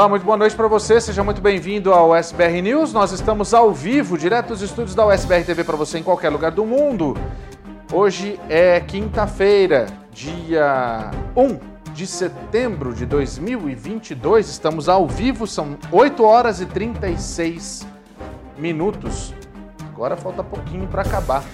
[0.00, 0.98] Olá, muito boa noite para você.
[0.98, 2.90] Seja muito bem-vindo ao SBR News.
[2.90, 6.52] Nós estamos ao vivo, direto dos estúdios da USBR TV para você em qualquer lugar
[6.52, 7.14] do mundo.
[7.92, 14.48] Hoje é quinta-feira, dia 1 de setembro de 2022.
[14.48, 17.86] Estamos ao vivo, são 8 horas e 36
[18.56, 19.34] minutos.
[19.92, 21.44] Agora falta pouquinho para acabar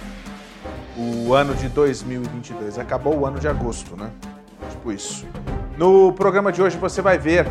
[0.95, 2.79] o ano de 2022.
[2.79, 4.09] Acabou o ano de agosto, né?
[4.69, 5.27] Tipo isso.
[5.77, 7.45] No programa de hoje você vai ver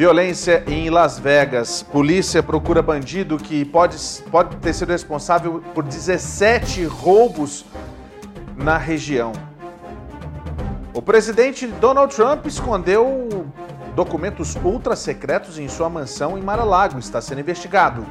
[0.00, 1.82] Violência em Las Vegas.
[1.82, 3.98] Polícia procura bandido que pode,
[4.30, 7.66] pode ter sido responsável por 17 roubos
[8.56, 9.32] na região.
[10.94, 13.46] O presidente Donald Trump escondeu
[13.94, 16.98] documentos ultra secretos em sua mansão em Mar-a-Lago.
[16.98, 18.06] Está sendo investigado.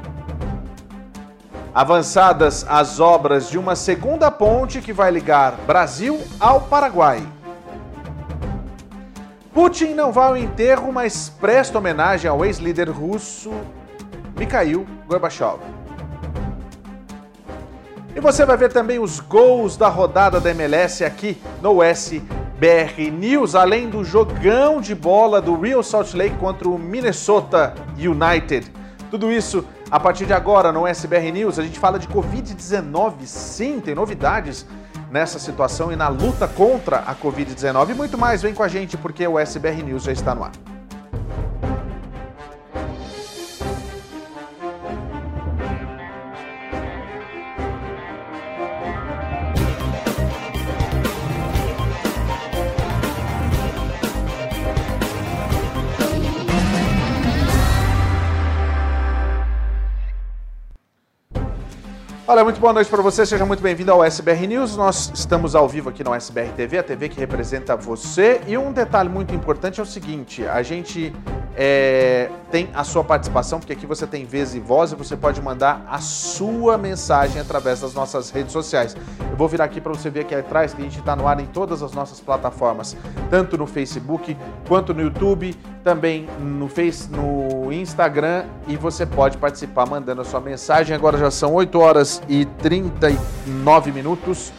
[1.73, 7.38] Avançadas as obras de uma segunda ponte que vai ligar Brasil ao Paraguai.
[9.53, 13.51] Putin não vai ao enterro, mas presta homenagem ao ex-líder russo
[14.37, 15.59] Mikhail Gorbachev.
[18.15, 23.55] E você vai ver também os gols da rodada da MLS aqui no SBR News,
[23.55, 28.71] além do jogão de bola do Real Salt Lake contra o Minnesota United.
[29.09, 31.57] Tudo isso a partir de agora no SBR News.
[31.57, 34.65] A gente fala de Covid-19, sim, tem novidades
[35.11, 38.41] nessa situação e na luta contra a Covid-19 e muito mais.
[38.41, 40.78] Vem com a gente porque o SBR News já está no ar.
[62.31, 64.77] Olha, muito boa noite para você, seja muito bem-vindo ao SBR News.
[64.77, 68.39] Nós estamos ao vivo aqui no SBR TV, a TV que representa você.
[68.45, 71.11] E um detalhe muito importante é o seguinte: a gente
[71.55, 75.41] é, tem a sua participação, porque aqui você tem vez e voz e você pode
[75.41, 78.95] mandar a sua mensagem através das nossas redes sociais.
[79.19, 81.39] Eu vou virar aqui para você ver aqui atrás que a gente está no ar
[81.39, 82.95] em todas as nossas plataformas,
[83.31, 89.87] tanto no Facebook quanto no YouTube, também no Face, no Instagram e você pode participar
[89.87, 90.95] mandando a sua mensagem.
[90.95, 94.51] Agora já são 8 horas e 39 minutos.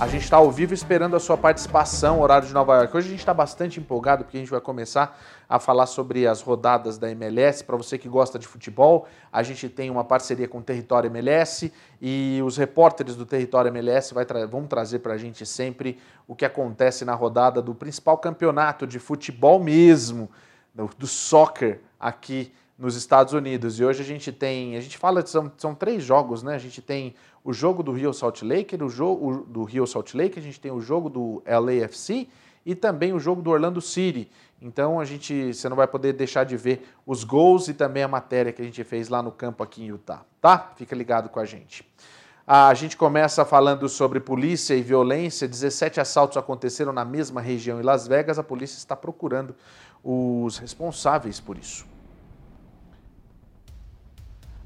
[0.00, 2.96] A gente está ao vivo esperando a sua participação, horário de Nova York.
[2.96, 5.18] Hoje a gente está bastante empolgado porque a gente vai começar
[5.48, 7.64] a falar sobre as rodadas da MLS.
[7.64, 11.72] Para você que gosta de futebol, a gente tem uma parceria com o Território MLS
[12.00, 16.44] e os repórteres do Território MLS tra vão trazer para a gente sempre o que
[16.44, 20.30] acontece na rodada do principal campeonato de futebol mesmo,
[20.78, 23.80] do, do soccer aqui nos Estados Unidos.
[23.80, 26.54] E hoje a gente tem, a gente fala, são, são três jogos, né?
[26.54, 30.38] A gente tem o jogo do Rio Salt Lake, o jogo do Rio Salt Lake,
[30.38, 32.28] a gente tem o jogo do LAFC
[32.64, 34.30] e também o jogo do Orlando City.
[34.62, 38.08] Então a gente, você não vai poder deixar de ver os gols e também a
[38.08, 40.72] matéria que a gente fez lá no campo aqui em Utah, tá?
[40.76, 41.84] Fica ligado com a gente.
[42.50, 45.46] A gente começa falando sobre polícia e violência.
[45.46, 48.38] 17 assaltos aconteceram na mesma região em Las Vegas.
[48.38, 49.54] A polícia está procurando
[50.02, 51.84] os responsáveis por isso.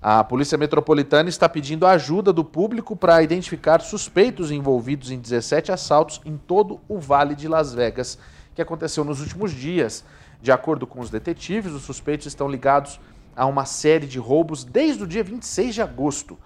[0.01, 6.21] A Polícia Metropolitana está pedindo ajuda do público para identificar suspeitos envolvidos em 17 assaltos
[6.25, 8.17] em todo o Vale de Las Vegas,
[8.55, 10.05] que aconteceu nos últimos dias.
[10.41, 13.01] De acordo com os detetives, os suspeitos estão ligados
[13.35, 16.39] a uma série de roubos desde o dia 26 de agosto.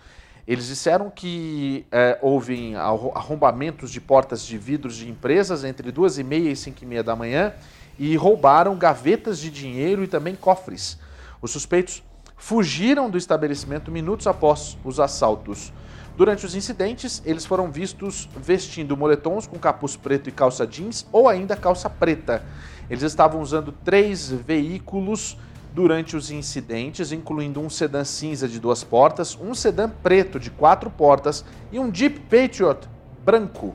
[0.47, 6.23] Eles disseram que é, houve arrombamentos de portas de vidros de empresas entre 2 e
[6.23, 7.53] meia e 5 e meia da manhã
[7.99, 10.99] e roubaram gavetas de dinheiro e também cofres.
[11.43, 12.03] Os suspeitos
[12.37, 15.73] fugiram do estabelecimento minutos após os assaltos.
[16.17, 21.29] Durante os incidentes, eles foram vistos vestindo moletons com capuz preto e calça jeans ou
[21.29, 22.43] ainda calça preta.
[22.89, 25.37] Eles estavam usando três veículos
[25.76, 30.88] durante os incidentes, incluindo um sedã cinza de duas portas, um sedã preto de quatro
[30.88, 32.88] portas e um Jeep Patriot
[33.23, 33.75] branco.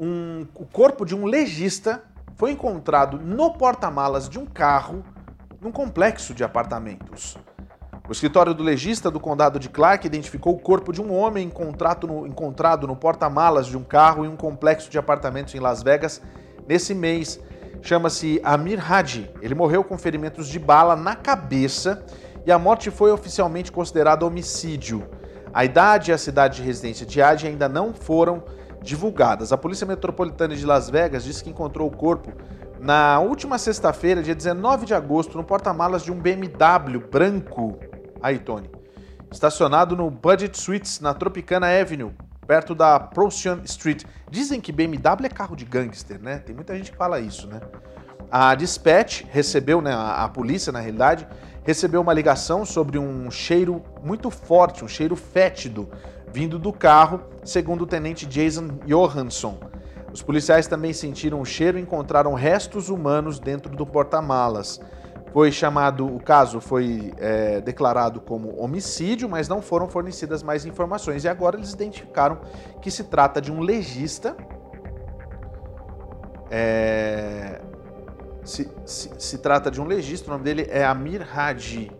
[0.00, 2.02] um, o corpo de um legista
[2.36, 5.04] foi encontrado no porta-malas de um carro
[5.60, 7.36] num complexo de apartamentos.
[8.08, 11.50] O escritório do legista do condado de Clark identificou o corpo de um homem
[12.06, 16.20] no, encontrado no porta-malas de um carro em um complexo de apartamentos em Las Vegas
[16.66, 17.38] nesse mês
[17.80, 19.30] chama-se Amir Hadi.
[19.40, 22.04] Ele morreu com ferimentos de bala na cabeça
[22.44, 25.08] e a morte foi oficialmente considerada homicídio.
[25.54, 28.42] A idade e a cidade de residência de Hadi ainda não foram
[28.82, 29.52] divulgadas.
[29.52, 32.32] A Polícia Metropolitana de Las Vegas disse que encontrou o corpo
[32.82, 37.78] na última sexta-feira, dia 19 de agosto, no porta-malas de um BMW branco.
[38.20, 38.68] Aí, Tony.
[39.30, 42.10] Estacionado no Budget Suites, na Tropicana Avenue,
[42.44, 44.02] perto da Procyon Street.
[44.28, 46.38] Dizem que BMW é carro de gangster, né?
[46.38, 47.60] Tem muita gente que fala isso, né?
[48.28, 51.28] A Dispatch recebeu, né, a, a polícia na realidade,
[51.62, 55.88] recebeu uma ligação sobre um cheiro muito forte, um cheiro fétido,
[56.32, 59.60] vindo do carro, segundo o tenente Jason Johansson.
[60.12, 64.80] Os policiais também sentiram o cheiro e encontraram restos humanos dentro do porta-malas.
[65.32, 71.24] Foi chamado, o caso foi é, declarado como homicídio, mas não foram fornecidas mais informações.
[71.24, 72.40] E agora eles identificaram
[72.82, 74.36] que se trata de um legista.
[76.50, 77.62] É,
[78.44, 81.90] se, se, se, trata de um legista, o nome dele é Amir Haji.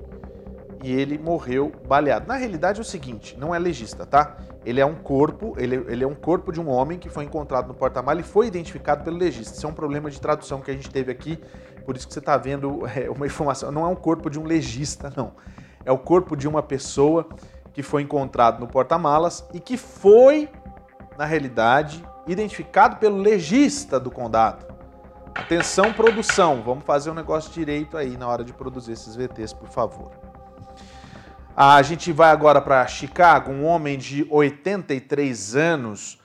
[0.83, 2.27] E ele morreu baleado.
[2.27, 4.37] Na realidade é o seguinte, não é legista, tá?
[4.65, 7.69] Ele é um corpo, ele, ele é um corpo de um homem que foi encontrado
[7.69, 9.57] no porta-malas e foi identificado pelo legista.
[9.57, 11.39] Isso é um problema de tradução que a gente teve aqui
[11.83, 13.71] por isso que você está vendo é, uma informação.
[13.71, 15.33] Não é um corpo de um legista, não.
[15.85, 17.27] É o corpo de uma pessoa
[17.73, 20.49] que foi encontrado no porta-malas e que foi,
[21.19, 24.73] na realidade, identificado pelo legista do condado.
[25.35, 26.63] Atenção, produção.
[26.63, 30.11] Vamos fazer um negócio direito aí na hora de produzir esses VTs, por favor.
[31.55, 33.53] A gente vai agora para Chicago.
[33.53, 36.19] Um homem de 83 anos,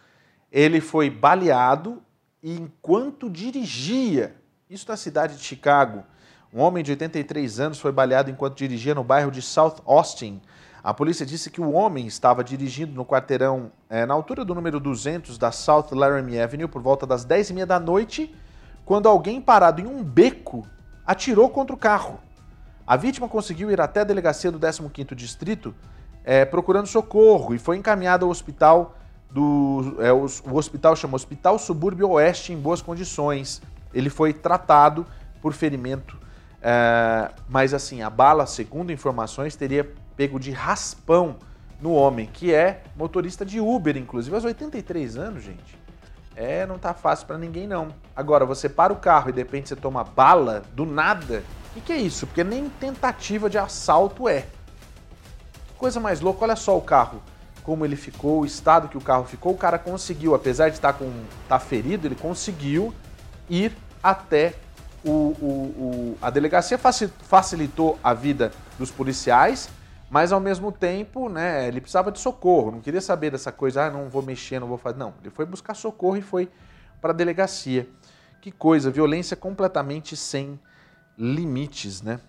[0.49, 2.01] ele foi baleado
[2.41, 4.37] enquanto dirigia
[4.69, 6.05] isso na cidade de Chicago.
[6.53, 10.41] Um homem de 83 anos foi baleado enquanto dirigia no bairro de South Austin.
[10.81, 14.79] A polícia disse que o homem estava dirigindo no quarteirão é, na altura do número
[14.79, 18.33] 200 da South Laramie Avenue por volta das 10h30 da noite,
[18.85, 20.65] quando alguém parado em um beco
[21.05, 22.17] atirou contra o carro.
[22.87, 25.75] A vítima conseguiu ir até a delegacia do 15º Distrito
[26.23, 28.95] é, procurando socorro e foi encaminhada ao hospital
[29.29, 29.97] do...
[29.99, 33.61] É, o, o hospital chama Hospital Subúrbio Oeste em boas condições.
[33.93, 35.05] Ele foi tratado
[35.41, 36.17] por ferimento,
[36.61, 41.35] é, mas assim, a bala, segundo informações, teria pego de raspão
[41.81, 45.77] no homem, que é motorista de Uber, inclusive, aos 83 anos, gente.
[46.39, 47.87] É, não tá fácil para ninguém não.
[48.15, 51.43] Agora, você para o carro e de repente você toma bala do nada.
[51.71, 52.27] O que, que, é isso?
[52.27, 54.41] Porque nem tentativa de assalto é.
[55.67, 57.23] Que coisa mais louca, olha só o carro,
[57.63, 59.53] como ele ficou, o estado que o carro ficou.
[59.53, 62.93] O cara conseguiu, apesar de estar com estar tá ferido, ele conseguiu
[63.49, 64.53] ir até
[65.03, 69.69] o, o, o, a delegacia facilitou a vida dos policiais,
[70.09, 73.89] mas ao mesmo tempo, né, ele precisava de socorro, não queria saber dessa coisa, ah,
[73.89, 74.97] não vou mexer, não vou fazer.
[74.97, 76.49] Não, ele foi buscar socorro e foi
[77.01, 77.87] para a delegacia.
[78.41, 80.59] Que coisa, violência completamente sem
[81.17, 82.19] limites, né?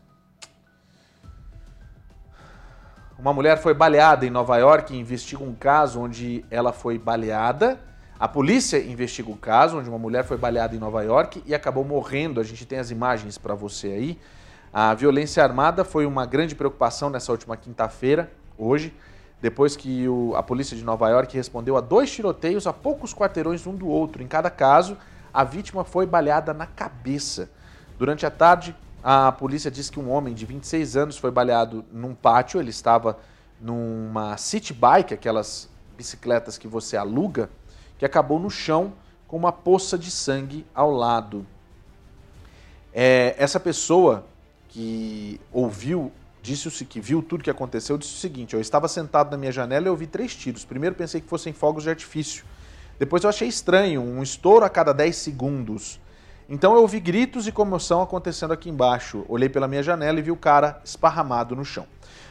[3.18, 7.78] Uma mulher foi baleada em Nova York e investiga um caso onde ela foi baleada
[8.20, 11.84] a polícia investiga o caso, onde uma mulher foi baleada em Nova York e acabou
[11.84, 12.40] morrendo.
[12.40, 14.18] A gente tem as imagens para você aí.
[14.72, 18.94] A violência armada foi uma grande preocupação nessa última quinta-feira, hoje,
[19.40, 23.66] depois que o, a polícia de Nova York respondeu a dois tiroteios a poucos quarteirões
[23.66, 24.22] um do outro.
[24.22, 24.96] Em cada caso,
[25.32, 27.48] a vítima foi baleada na cabeça.
[27.98, 32.14] Durante a tarde, a polícia disse que um homem de 26 anos foi baleado num
[32.14, 32.60] pátio.
[32.60, 33.18] Ele estava
[33.60, 37.48] numa city bike, aquelas bicicletas que você aluga,
[37.96, 38.92] que acabou no chão
[39.26, 41.46] com uma poça de sangue ao lado.
[42.92, 44.24] É, essa pessoa
[44.78, 49.36] que ouviu, disse que viu tudo que aconteceu, disse o seguinte: eu estava sentado na
[49.36, 50.64] minha janela e ouvi três tiros.
[50.64, 52.44] Primeiro pensei que fossem fogos de artifício.
[52.96, 56.00] Depois eu achei estranho, um estouro a cada 10 segundos.
[56.48, 59.24] Então eu ouvi gritos e comoção acontecendo aqui embaixo.
[59.28, 61.86] Olhei pela minha janela e vi o cara esparramado no chão.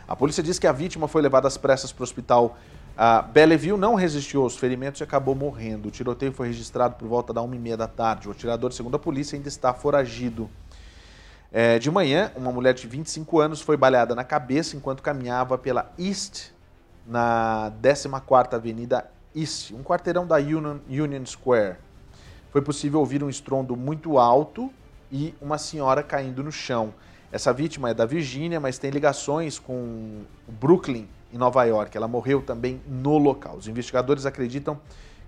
[0.08, 2.58] A polícia diz que a vítima foi levada às pressas para o hospital
[2.96, 5.90] uh, Belleville, não resistiu aos ferimentos e acabou morrendo.
[5.90, 8.30] O tiroteio foi registrado por volta da 1h30 da tarde.
[8.30, 10.50] O atirador, segundo a polícia, ainda está foragido.
[11.52, 15.92] É, de manhã, uma mulher de 25 anos foi baleada na cabeça enquanto caminhava pela
[15.98, 16.52] East,
[17.06, 21.78] na 14ª Avenida East, um quarteirão da Union, Union Square
[22.58, 24.72] foi possível ouvir um estrondo muito alto
[25.12, 26.94] e uma senhora caindo no chão.
[27.32, 31.96] Essa vítima é da Virgínia, mas tem ligações com Brooklyn, em Nova York.
[31.96, 33.58] Ela morreu também no local.
[33.58, 34.80] Os investigadores acreditam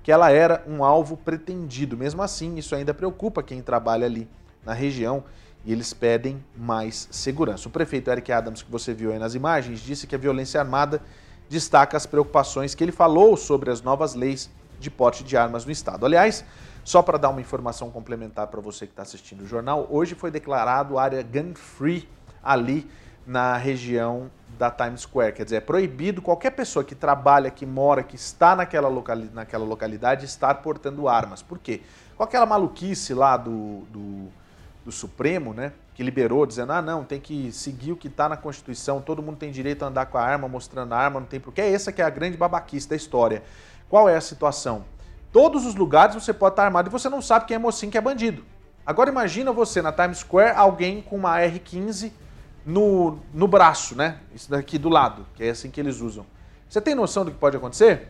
[0.01, 1.95] que ela era um alvo pretendido.
[1.95, 4.27] Mesmo assim, isso ainda preocupa quem trabalha ali
[4.65, 5.23] na região
[5.66, 7.68] e eles pedem mais segurança.
[7.68, 11.01] O prefeito Eric Adams, que você viu aí nas imagens, disse que a violência armada
[11.50, 14.50] destaca as preocupações que ele falou sobre as novas leis
[14.80, 16.06] de porte de armas no estado.
[16.06, 16.46] Aliás,
[16.84, 20.32] só para dar uma informação complementar para você que está assistindo o jornal, hoje foi
[20.32, 22.08] declarado área gun free
[22.42, 22.89] ali
[23.25, 25.34] na região da Times Square.
[25.34, 29.66] Quer dizer, é proibido qualquer pessoa que trabalha, que mora, que está naquela, locali naquela
[29.66, 31.42] localidade estar portando armas.
[31.42, 31.82] Por quê?
[32.18, 34.28] Com aquela maluquice lá do, do,
[34.89, 35.72] do Supremo, né?
[35.93, 39.38] Que liberou, dizendo, ah, não, tem que seguir o que está na Constituição, todo mundo
[39.38, 41.62] tem direito a andar com a arma, mostrando a arma, não tem porquê.
[41.62, 43.43] É essa que é a grande babaquice da história.
[43.88, 44.84] Qual é a situação?
[45.31, 48.00] Todos os lugares você pode estar armado e você não sabe quem é mocinho, quem
[48.00, 48.43] é bandido.
[48.86, 52.12] Agora imagina você na Times Square, alguém com uma R15
[52.65, 54.17] no, no braço, né?
[54.34, 56.25] Isso daqui do lado, que é assim que eles usam.
[56.67, 58.08] Você tem noção do que pode acontecer?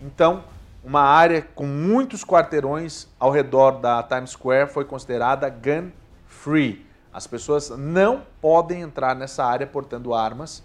[0.00, 0.44] Então,
[0.82, 5.90] uma área com muitos quarteirões ao redor da Times Square foi considerada gun
[6.26, 6.86] free.
[7.12, 10.62] As pessoas não podem entrar nessa área portando armas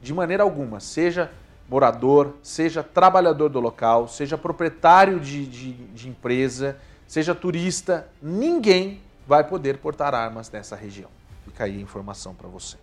[0.00, 1.30] de maneira alguma, seja
[1.68, 9.42] morador, seja trabalhador do local, seja proprietário de, de, de empresa, seja turista, ninguém vai
[9.42, 11.10] poder portar armas nessa região.
[11.44, 12.76] Fica aí a informação para você.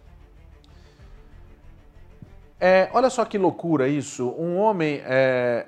[2.60, 4.30] É, olha só que loucura isso.
[4.38, 5.68] Um homem, é,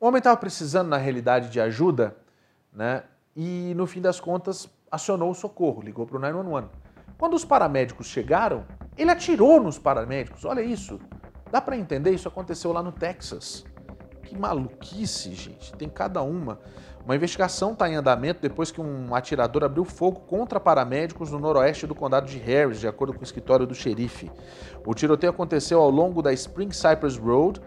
[0.00, 2.16] um homem estava precisando na realidade de ajuda,
[2.72, 3.02] né?
[3.36, 6.68] E no fim das contas acionou o socorro, ligou para o 911.
[7.18, 8.64] Quando os paramédicos chegaram,
[8.96, 10.44] ele atirou nos paramédicos.
[10.44, 10.98] Olha isso.
[11.50, 12.12] Dá para entender?
[12.12, 13.64] Isso aconteceu lá no Texas.
[14.22, 15.72] Que maluquice, gente.
[15.74, 16.58] Tem cada uma.
[17.04, 21.86] Uma investigação está em andamento depois que um atirador abriu fogo contra paramédicos no noroeste
[21.86, 24.30] do condado de Harris, de acordo com o escritório do xerife.
[24.86, 27.60] O tiroteio aconteceu ao longo da Spring Cypress Road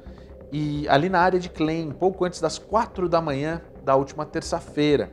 [0.53, 5.11] e ali na área de Klein, pouco antes das quatro da manhã da última terça-feira.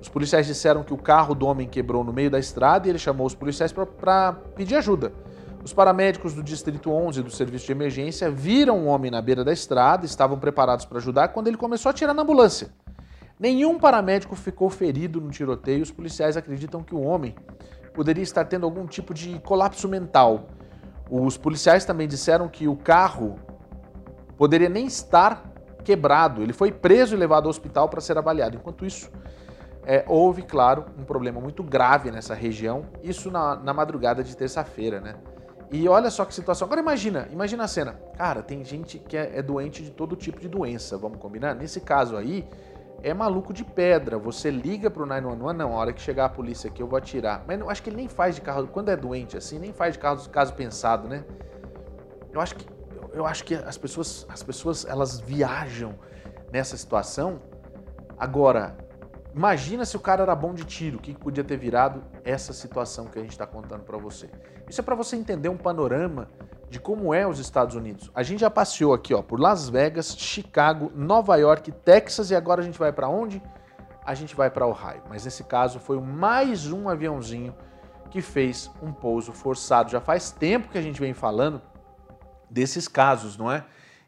[0.00, 2.98] Os policiais disseram que o carro do homem quebrou no meio da estrada e ele
[2.98, 5.12] chamou os policiais para pedir ajuda.
[5.62, 9.52] Os paramédicos do Distrito 11 do Serviço de Emergência viram o homem na beira da
[9.52, 12.70] estrada, estavam preparados para ajudar quando ele começou a atirar na ambulância.
[13.38, 15.82] Nenhum paramédico ficou ferido no tiroteio.
[15.82, 17.34] Os policiais acreditam que o homem
[17.92, 20.46] poderia estar tendo algum tipo de colapso mental.
[21.10, 23.38] Os policiais também disseram que o carro
[24.38, 25.42] poderia nem estar
[25.84, 26.42] quebrado.
[26.42, 28.56] Ele foi preso e levado ao hospital para ser avaliado.
[28.56, 29.10] Enquanto isso,
[29.84, 32.86] é, houve, claro, um problema muito grave nessa região.
[33.02, 35.16] Isso na, na madrugada de terça-feira, né?
[35.70, 36.66] E olha só que situação.
[36.66, 38.00] Agora imagina, imagina a cena.
[38.16, 41.54] Cara, tem gente que é, é doente de todo tipo de doença, vamos combinar?
[41.54, 42.48] Nesse caso aí,
[43.02, 44.18] é maluco de pedra.
[44.18, 47.44] Você liga pro 911, não, a hora que chegar a polícia aqui eu vou atirar.
[47.46, 49.94] Mas eu acho que ele nem faz de carro, quando é doente assim, nem faz
[49.94, 51.24] de caso, caso pensado, né?
[52.32, 52.66] Eu acho que
[53.12, 55.94] eu acho que as pessoas, as pessoas elas viajam
[56.52, 57.40] nessa situação.
[58.18, 58.76] Agora,
[59.38, 63.06] Imagina se o cara era bom de tiro, o que podia ter virado essa situação
[63.06, 64.28] que a gente está contando para você.
[64.68, 66.28] Isso é para você entender um panorama
[66.68, 68.10] de como é os Estados Unidos.
[68.14, 72.62] A gente já passeou aqui ó, por Las Vegas, Chicago, Nova York, Texas e agora
[72.62, 73.40] a gente vai para onde?
[74.04, 75.02] A gente vai para Ohio.
[75.08, 77.54] Mas nesse caso foi mais um aviãozinho
[78.10, 79.88] que fez um pouso forçado.
[79.88, 81.62] Já faz tempo que a gente vem falando
[82.50, 83.64] desses casos, não é?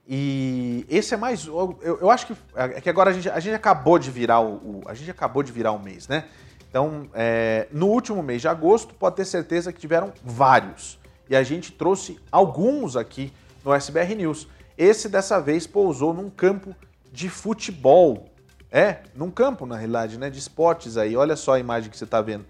[0.08, 1.46] E esse é mais.
[1.46, 4.54] Eu, eu acho que, é que agora a gente, a gente acabou de virar o,
[4.54, 6.24] o A gente acabou de virar o mês, né?
[6.68, 10.98] Então, é, no último mês de agosto, pode ter certeza que tiveram vários.
[11.28, 13.32] E a gente trouxe alguns aqui
[13.64, 14.48] no SBR News.
[14.76, 16.74] Esse dessa vez pousou num campo
[17.12, 18.28] de futebol.
[18.72, 20.28] É, num campo, na realidade, né?
[20.28, 21.16] De esportes aí.
[21.16, 22.44] Olha só a imagem que você está vendo.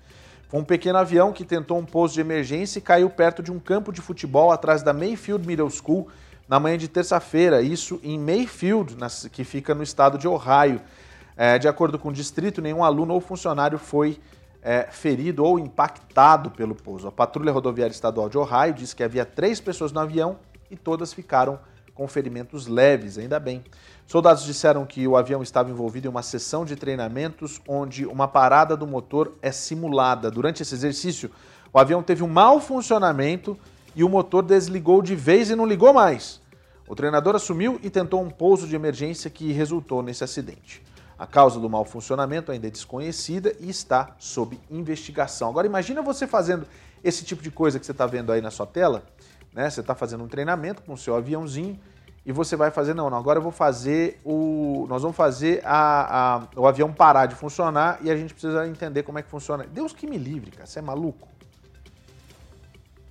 [0.52, 3.92] Um pequeno avião que tentou um pouso de emergência e caiu perto de um campo
[3.92, 6.08] de futebol atrás da Mayfield Middle School
[6.48, 8.96] na manhã de terça-feira, isso em Mayfield,
[9.30, 10.80] que fica no estado de Ohio.
[11.36, 14.18] É, de acordo com o distrito, nenhum aluno ou funcionário foi
[14.60, 17.06] é, ferido ou impactado pelo pouso.
[17.06, 20.38] A Patrulha Rodoviária Estadual de Ohio disse que havia três pessoas no avião
[20.68, 21.60] e todas ficaram
[21.94, 23.64] com ferimentos leves, ainda bem.
[24.06, 28.76] Soldados disseram que o avião estava envolvido em uma sessão de treinamentos onde uma parada
[28.76, 30.30] do motor é simulada.
[30.30, 31.30] Durante esse exercício,
[31.72, 33.56] o avião teve um mau funcionamento
[33.94, 36.40] e o motor desligou de vez e não ligou mais.
[36.88, 40.82] O treinador assumiu e tentou um pouso de emergência que resultou nesse acidente.
[41.16, 45.50] A causa do mau funcionamento ainda é desconhecida e está sob investigação.
[45.50, 46.66] Agora imagina você fazendo
[47.04, 49.04] esse tipo de coisa que você está vendo aí na sua tela,
[49.52, 49.68] né?
[49.68, 51.78] Você está fazendo um treinamento com o seu aviãozinho
[52.24, 54.86] e você vai fazer, não, não agora eu vou fazer o.
[54.88, 59.02] Nós vamos fazer a, a, o avião parar de funcionar e a gente precisa entender
[59.02, 59.64] como é que funciona.
[59.64, 61.28] Deus que me livre, cara, você é maluco?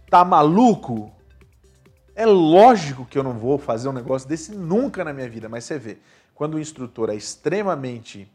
[0.09, 1.11] Tá maluco?
[2.15, 5.63] É lógico que eu não vou fazer um negócio desse nunca na minha vida, mas
[5.63, 5.97] você vê
[6.35, 8.31] quando o instrutor é extremamente,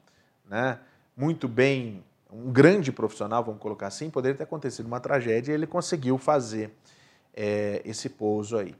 [0.48, 0.78] né,
[1.16, 5.66] muito bem, um grande profissional, vamos colocar assim, poderia ter acontecido uma tragédia e ele
[5.66, 6.74] conseguiu fazer
[7.36, 8.74] é, esse pouso aí.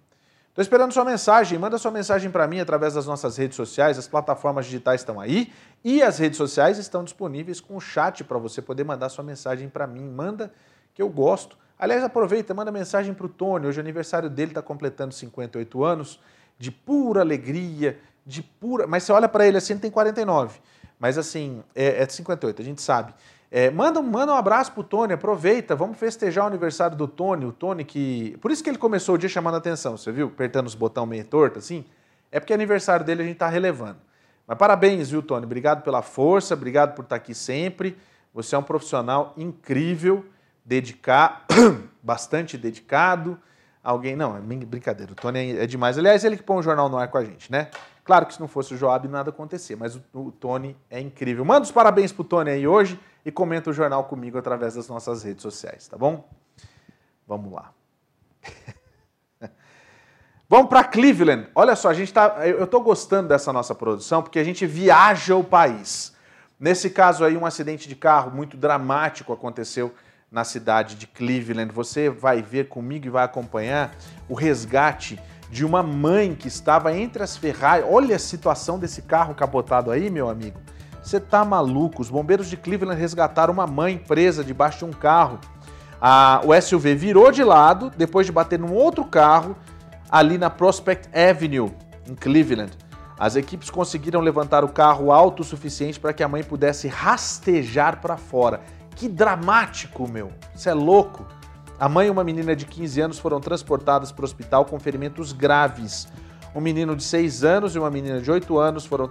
[0.54, 1.58] Estou esperando sua mensagem.
[1.58, 3.98] Manda sua mensagem para mim através das nossas redes sociais.
[3.98, 8.38] As plataformas digitais estão aí e as redes sociais estão disponíveis com o chat para
[8.38, 10.08] você poder mandar sua mensagem para mim.
[10.08, 10.52] Manda
[10.94, 11.58] que eu gosto.
[11.76, 13.66] Aliás, aproveita, manda mensagem para o Tony.
[13.66, 16.20] Hoje é aniversário dele, está completando 58 anos,
[16.56, 18.86] de pura alegria, de pura.
[18.86, 20.60] Mas você olha para ele assim, ele tem 49.
[21.00, 23.12] Mas assim, é, é 58, a gente sabe.
[23.56, 27.44] É, manda, manda um abraço pro Tony, aproveita, vamos festejar o aniversário do Tony.
[27.44, 28.36] O Tony que.
[28.40, 30.26] Por isso que ele começou o dia chamando a atenção, você viu?
[30.26, 31.84] Apertando os botões meio torto, assim.
[32.32, 33.98] É porque é aniversário dele a gente tá relevando.
[34.44, 35.46] Mas parabéns, viu, Tony?
[35.46, 37.96] Obrigado pela força, obrigado por estar tá aqui sempre.
[38.34, 40.24] Você é um profissional incrível,
[40.64, 41.44] dedicado,
[42.02, 43.38] bastante dedicado.
[43.84, 44.16] Alguém.
[44.16, 45.12] Não, é brincadeira.
[45.12, 45.96] O Tony é, é demais.
[45.96, 47.68] Aliás, ele que põe o jornal no ar com a gente, né?
[48.02, 51.44] Claro que se não fosse o Joab, nada acontecia, mas o, o Tony é incrível.
[51.44, 55.22] Manda os parabéns pro Tony aí hoje e comenta o jornal comigo através das nossas
[55.22, 56.28] redes sociais, tá bom?
[57.26, 57.72] Vamos lá.
[60.48, 61.48] Vamos para Cleveland.
[61.54, 65.34] Olha só, a gente tá, eu estou gostando dessa nossa produção porque a gente viaja
[65.34, 66.14] o país.
[66.60, 69.94] Nesse caso aí, um acidente de carro muito dramático aconteceu
[70.30, 71.72] na cidade de Cleveland.
[71.72, 73.94] Você vai ver comigo e vai acompanhar
[74.28, 75.18] o resgate
[75.50, 77.84] de uma mãe que estava entre as Ferrari.
[77.88, 80.60] Olha a situação desse carro capotado aí, meu amigo.
[81.04, 82.00] Você tá maluco?
[82.00, 85.38] Os bombeiros de Cleveland resgataram uma mãe presa debaixo de um carro.
[86.00, 89.54] A, o SUV virou de lado depois de bater num outro carro
[90.10, 91.70] ali na Prospect Avenue,
[92.08, 92.72] em Cleveland.
[93.18, 98.00] As equipes conseguiram levantar o carro alto o suficiente para que a mãe pudesse rastejar
[98.00, 98.62] para fora.
[98.96, 100.32] Que dramático, meu!
[100.54, 101.26] Você é louco!
[101.78, 105.32] A mãe e uma menina de 15 anos foram transportadas para o hospital com ferimentos
[105.32, 106.08] graves.
[106.54, 109.08] Um menino de 6 anos e uma menina de 8 anos foram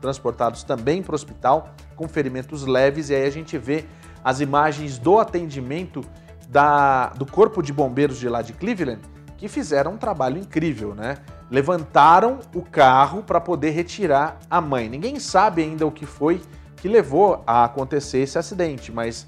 [0.00, 3.10] transportados também para o hospital com ferimentos leves.
[3.10, 3.84] E aí a gente vê
[4.24, 6.04] as imagens do atendimento
[6.48, 9.00] da, do Corpo de Bombeiros de lá de Cleveland,
[9.36, 11.18] que fizeram um trabalho incrível, né?
[11.48, 14.88] Levantaram o carro para poder retirar a mãe.
[14.88, 16.40] Ninguém sabe ainda o que foi
[16.76, 19.26] que levou a acontecer esse acidente, mas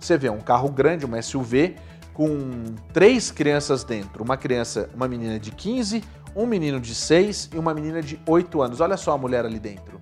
[0.00, 1.76] você vê um carro grande, uma SUV,
[2.12, 4.22] com três crianças dentro.
[4.22, 6.02] Uma criança, uma menina de 15,
[6.34, 8.80] um menino de 6 e uma menina de 8 anos.
[8.80, 9.98] Olha só a mulher ali dentro.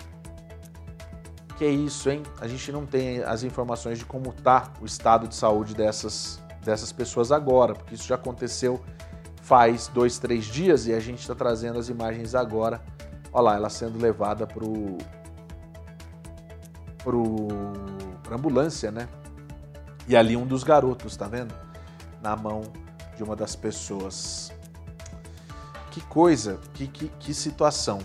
[1.56, 2.22] Que isso, hein?
[2.40, 6.92] A gente não tem as informações de como está o estado de saúde dessas, dessas
[6.92, 8.80] pessoas agora, porque isso já aconteceu
[9.42, 12.80] faz dois, três dias e a gente está trazendo as imagens agora.
[13.32, 14.64] Olha lá, ela sendo levada para
[17.02, 17.38] pro,
[18.30, 19.08] ambulância, né?
[20.08, 21.54] E ali um dos garotos, tá vendo?
[22.22, 22.62] na mão
[23.16, 24.52] de uma das pessoas.
[25.92, 27.98] Que coisa, que, que, que situação.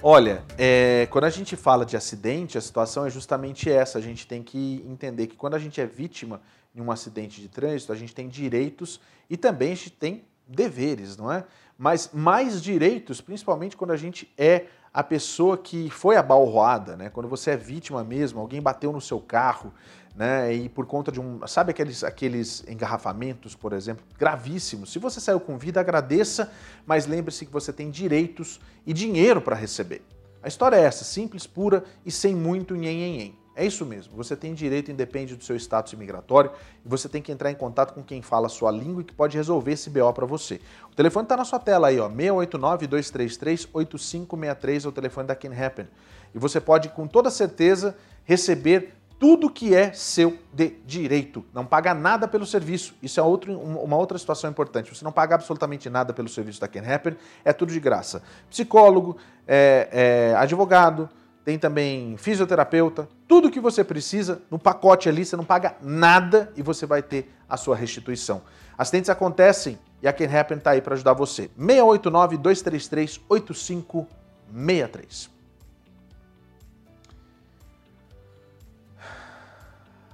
[0.00, 3.98] Olha, é, quando a gente fala de acidente, a situação é justamente essa.
[3.98, 6.40] A gente tem que entender que quando a gente é vítima
[6.72, 11.16] de um acidente de trânsito, a gente tem direitos e também a gente tem deveres,
[11.16, 11.44] não é?
[11.76, 17.10] Mas mais direitos, principalmente quando a gente é a pessoa que foi abalroada, né?
[17.10, 19.74] Quando você é vítima mesmo, alguém bateu no seu carro,
[20.14, 20.52] né?
[20.52, 21.46] E por conta de um.
[21.46, 24.92] Sabe aqueles, aqueles engarrafamentos, por exemplo, gravíssimos?
[24.92, 26.52] Se você saiu com vida, agradeça,
[26.86, 30.02] mas lembre-se que você tem direitos e dinheiro para receber.
[30.42, 34.52] A história é essa, simples, pura e sem muito nhen, É isso mesmo, você tem
[34.54, 36.50] direito, independe do seu status imigratório,
[36.84, 39.14] e você tem que entrar em contato com quem fala a sua língua e que
[39.14, 40.60] pode resolver esse BO para você.
[40.90, 45.86] O telefone está na sua tela aí, ó, 689-233-8563 é o telefone da Can Happen.
[46.34, 51.44] E você pode, com toda certeza, receber tudo que é seu de direito.
[51.54, 52.92] Não paga nada pelo serviço.
[53.00, 54.92] Isso é outro, uma outra situação importante.
[54.92, 58.20] Você não paga absolutamente nada pelo serviço da Can Happen, é tudo de graça.
[58.50, 61.08] Psicólogo, é, é, advogado,
[61.44, 66.62] tem também fisioterapeuta, tudo que você precisa no pacote ali, você não paga nada e
[66.62, 68.42] você vai ter a sua restituição.
[68.76, 71.48] Acidentes acontecem e a Can Happen está aí para ajudar você.
[71.56, 75.31] 689 233 8563.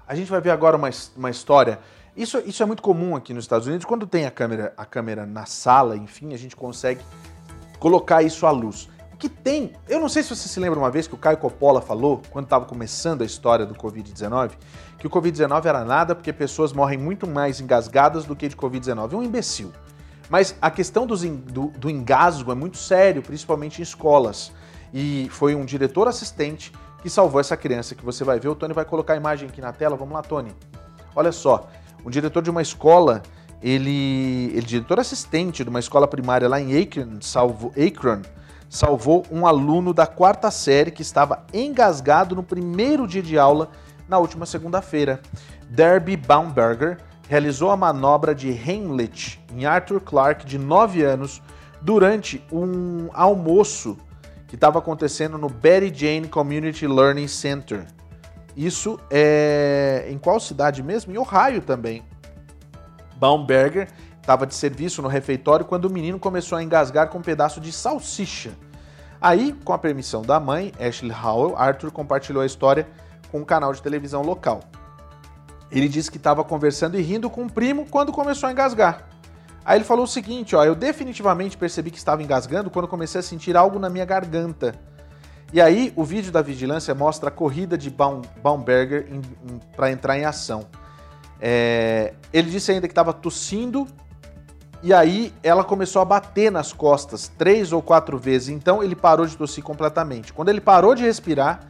[0.09, 1.79] A gente vai ver agora uma, uma história.
[2.17, 3.85] Isso, isso é muito comum aqui nos Estados Unidos.
[3.85, 7.01] Quando tem a câmera, a câmera na sala, enfim, a gente consegue
[7.79, 9.73] colocar isso à luz que tem.
[9.89, 12.45] Eu não sei se você se lembra uma vez que o Caio Coppola falou, quando
[12.45, 14.53] estava começando a história do Covid-19,
[14.97, 19.13] que o Covid-19 era nada porque pessoas morrem muito mais engasgadas do que de Covid-19.
[19.13, 19.73] É um imbecil.
[20.31, 24.53] Mas a questão do, do engasgo é muito sério, principalmente em escolas.
[24.95, 26.73] E foi um diretor assistente
[27.09, 28.49] que salvou essa criança que você vai ver.
[28.49, 29.97] O Tony vai colocar a imagem aqui na tela.
[29.97, 30.55] Vamos lá, Tony.
[31.17, 31.67] Olha só,
[32.05, 33.23] um diretor de uma escola,
[33.63, 38.21] ele, ele diretor assistente de uma escola primária lá em Akron, salvo Akron,
[38.69, 43.71] salvou um aluno da quarta série que estava engasgado no primeiro dia de aula
[44.07, 45.23] na última segunda-feira.
[45.71, 51.41] Derby Baumberger realizou a manobra de Heimlich em Arthur Clarke, de 9 anos,
[51.81, 53.97] durante um almoço
[54.49, 57.87] que estava acontecendo no Betty Jane Community Learning Center.
[58.57, 61.13] Isso é em qual cidade mesmo?
[61.13, 62.03] Em Ohio também.
[63.17, 63.89] Baumberger
[64.21, 67.71] estava de serviço no refeitório quando o menino começou a engasgar com um pedaço de
[67.71, 68.51] salsicha.
[69.21, 72.89] Aí, com a permissão da mãe, Ashley Howell, Arthur compartilhou a história
[73.31, 74.61] com um canal de televisão local.
[75.71, 79.09] Ele disse que estava conversando e rindo com um primo quando começou a engasgar.
[79.69, 83.23] Aí ele falou o seguinte, ó, eu definitivamente percebi que estava engasgando quando comecei a
[83.23, 84.75] sentir algo na minha garganta.
[85.53, 89.07] E aí o vídeo da vigilância mostra a corrida de Baum, Baumberger
[89.77, 90.65] para entrar em ação.
[91.39, 93.87] É, ele disse ainda que estava tossindo
[94.83, 98.49] e aí ela começou a bater nas costas três ou quatro vezes.
[98.49, 100.33] Então ele parou de tossir completamente.
[100.33, 101.61] Quando ele parou de respirar,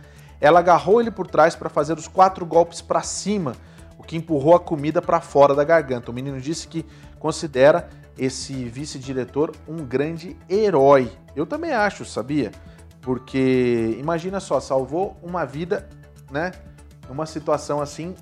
[0.40, 3.56] ela agarrou ele por trás para fazer os quatro golpes para cima,
[3.98, 6.12] o que empurrou a comida para fora da garganta.
[6.12, 6.86] O menino disse que
[7.18, 11.10] considera esse vice-diretor um grande herói.
[11.36, 12.50] Eu também acho, sabia?
[13.00, 15.88] Porque imagina só, salvou uma vida,
[16.30, 16.52] né?
[17.08, 18.14] Numa situação assim.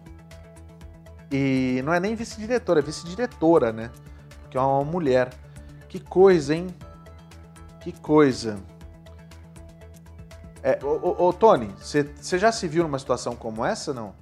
[1.30, 3.90] E não é nem vice-diretora, é vice-diretora, né?
[4.56, 5.34] que é uma mulher.
[5.86, 6.74] Que coisa, hein?
[7.80, 8.58] Que coisa.
[10.62, 14.14] É, ô, ô, ô Tony, você já se viu numa situação como essa, não?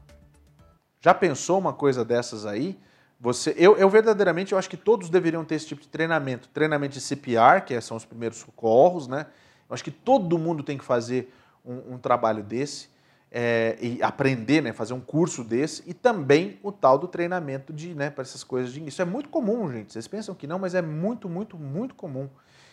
[1.01, 2.79] Já pensou uma coisa dessas aí?
[3.25, 6.47] Você, eu, eu verdadeiramente eu acho que todos deveriam ter esse tipo de treinamento.
[6.49, 9.25] Treinamento de CPR, que são os primeiros socorros, né?
[9.67, 11.33] Eu acho que todo mundo tem que fazer
[11.65, 12.91] um, um trabalho desse
[13.33, 17.95] é, e aprender, né, fazer um curso desse e também o tal do treinamento de,
[17.95, 19.95] né, para essas coisas de isso é muito comum, gente.
[19.95, 22.29] Vocês pensam que não, mas é muito, muito, muito comum.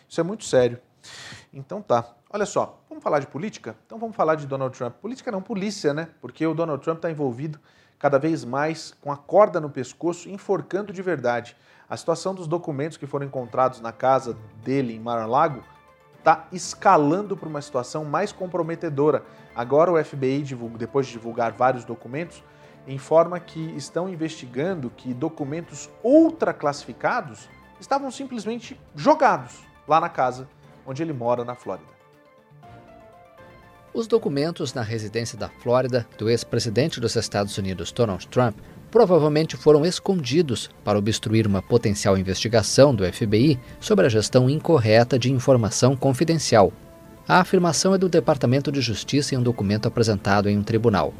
[0.06, 0.78] Isso é muito sério.
[1.50, 2.14] Então tá.
[2.28, 3.74] Olha só, vamos falar de política?
[3.86, 4.96] Então vamos falar de Donald Trump.
[4.96, 6.08] Política não, polícia, né?
[6.20, 7.58] Porque o Donald Trump está envolvido
[8.02, 11.56] cada vez mais com a corda no pescoço, enforcando de verdade.
[11.88, 15.62] A situação dos documentos que foram encontrados na casa dele em Mar-a-Lago
[16.18, 19.22] está escalando para uma situação mais comprometedora.
[19.54, 20.44] Agora o FBI,
[20.76, 22.42] depois de divulgar vários documentos,
[22.88, 30.48] informa que estão investigando que documentos ultra classificados estavam simplesmente jogados lá na casa
[30.84, 31.91] onde ele mora na Flórida.
[33.94, 38.56] Os documentos na residência da Flórida do ex-presidente dos Estados Unidos, Donald Trump,
[38.90, 45.30] provavelmente foram escondidos para obstruir uma potencial investigação do FBI sobre a gestão incorreta de
[45.30, 46.72] informação confidencial.
[47.28, 51.12] A afirmação é do Departamento de Justiça em um documento apresentado em um tribunal.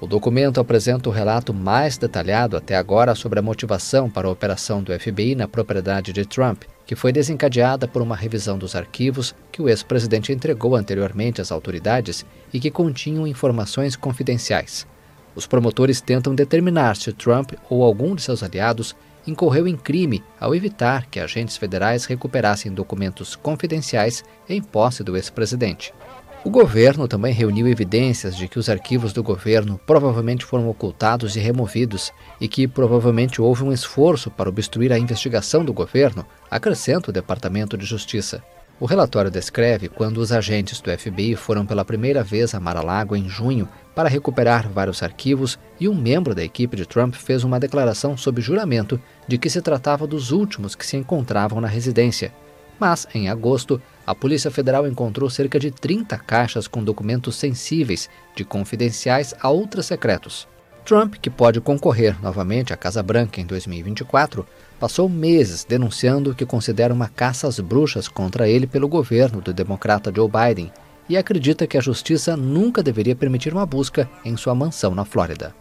[0.00, 4.82] O documento apresenta o relato mais detalhado até agora sobre a motivação para a operação
[4.82, 9.62] do FBI na propriedade de Trump, que foi desencadeada por uma revisão dos arquivos que
[9.62, 14.88] o ex-presidente entregou anteriormente às autoridades e que continham informações confidenciais.
[15.36, 20.52] Os promotores tentam determinar se Trump ou algum de seus aliados incorreu em crime ao
[20.52, 25.94] evitar que agentes federais recuperassem documentos confidenciais em posse do ex-presidente.
[26.42, 31.38] O governo também reuniu evidências de que os arquivos do governo provavelmente foram ocultados e
[31.38, 37.12] removidos e que provavelmente houve um esforço para obstruir a investigação do governo, acrescenta o
[37.12, 38.42] Departamento de Justiça.
[38.80, 43.28] O relatório descreve quando os agentes do FBI foram pela primeira vez a Mar-a-Lago em
[43.28, 48.16] junho para recuperar vários arquivos e um membro da equipe de Trump fez uma declaração
[48.16, 48.98] sob juramento
[49.28, 52.32] de que se tratava dos últimos que se encontravam na residência.
[52.78, 53.78] Mas, em agosto,
[54.10, 59.84] a Polícia Federal encontrou cerca de 30 caixas com documentos sensíveis, de confidenciais a ultra
[59.84, 60.48] secretos.
[60.84, 64.44] Trump, que pode concorrer novamente à Casa Branca em 2024,
[64.80, 70.12] passou meses denunciando que considera uma caça às bruxas contra ele pelo governo do democrata
[70.12, 70.72] Joe Biden
[71.08, 75.54] e acredita que a justiça nunca deveria permitir uma busca em sua mansão na Flórida.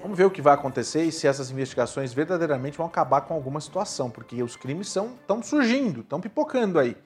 [0.00, 3.60] Vamos ver o que vai acontecer e se essas investigações verdadeiramente vão acabar com alguma
[3.60, 6.96] situação, porque os crimes estão surgindo, estão pipocando aí.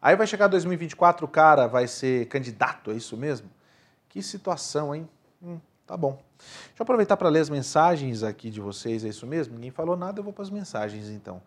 [0.00, 3.48] Aí vai chegar 2024, o cara vai ser candidato, é isso mesmo?
[4.08, 5.08] Que situação, hein?
[5.42, 6.20] Hum, tá bom.
[6.38, 9.54] Deixa eu aproveitar para ler as mensagens aqui de vocês, é isso mesmo?
[9.54, 11.40] Ninguém falou nada, eu vou para as mensagens então.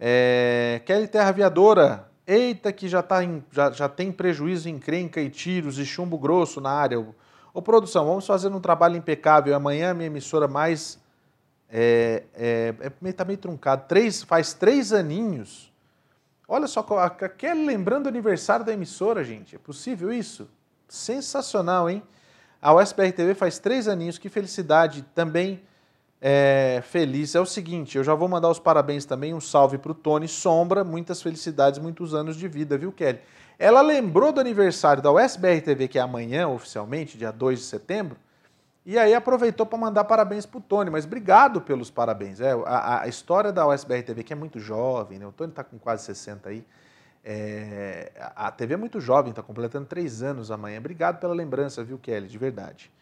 [0.00, 5.20] É, Kelly Terra Aviadora, eita que já, tá em, já, já tem prejuízo em crenca
[5.20, 7.04] e tiros e chumbo grosso na área.
[7.56, 9.56] Ô produção, vamos fazer um trabalho impecável.
[9.56, 10.98] Amanhã a minha emissora mais.
[11.70, 13.84] É, é, é, tá meio truncado.
[13.88, 15.72] Três, faz três aninhos.
[16.46, 16.86] Olha só,
[17.18, 19.56] aquele lembrando o aniversário da emissora, gente.
[19.56, 20.46] É possível isso?
[20.86, 22.02] Sensacional, hein?
[22.60, 25.62] A USBR TV faz três aninhos, que felicidade também
[26.20, 27.34] é, feliz.
[27.34, 30.28] É o seguinte, eu já vou mandar os parabéns também, um salve para o Tony
[30.28, 33.20] Sombra, muitas felicidades, muitos anos de vida, viu, Kelly?
[33.58, 38.16] Ela lembrou do aniversário da USBR TV, que é amanhã, oficialmente, dia 2 de setembro,
[38.84, 40.90] e aí aproveitou para mandar parabéns para o Tony.
[40.90, 42.40] Mas obrigado pelos parabéns.
[42.40, 45.26] É, a, a, história da USBR TV, que é muito jovem, né?
[45.26, 46.64] o Tony está com quase 60 aí.
[47.24, 50.78] É, a TV é muito jovem, está completando três anos amanhã.
[50.78, 52.28] Obrigado pela lembrança, viu, Kelly?
[52.28, 52.92] De verdade.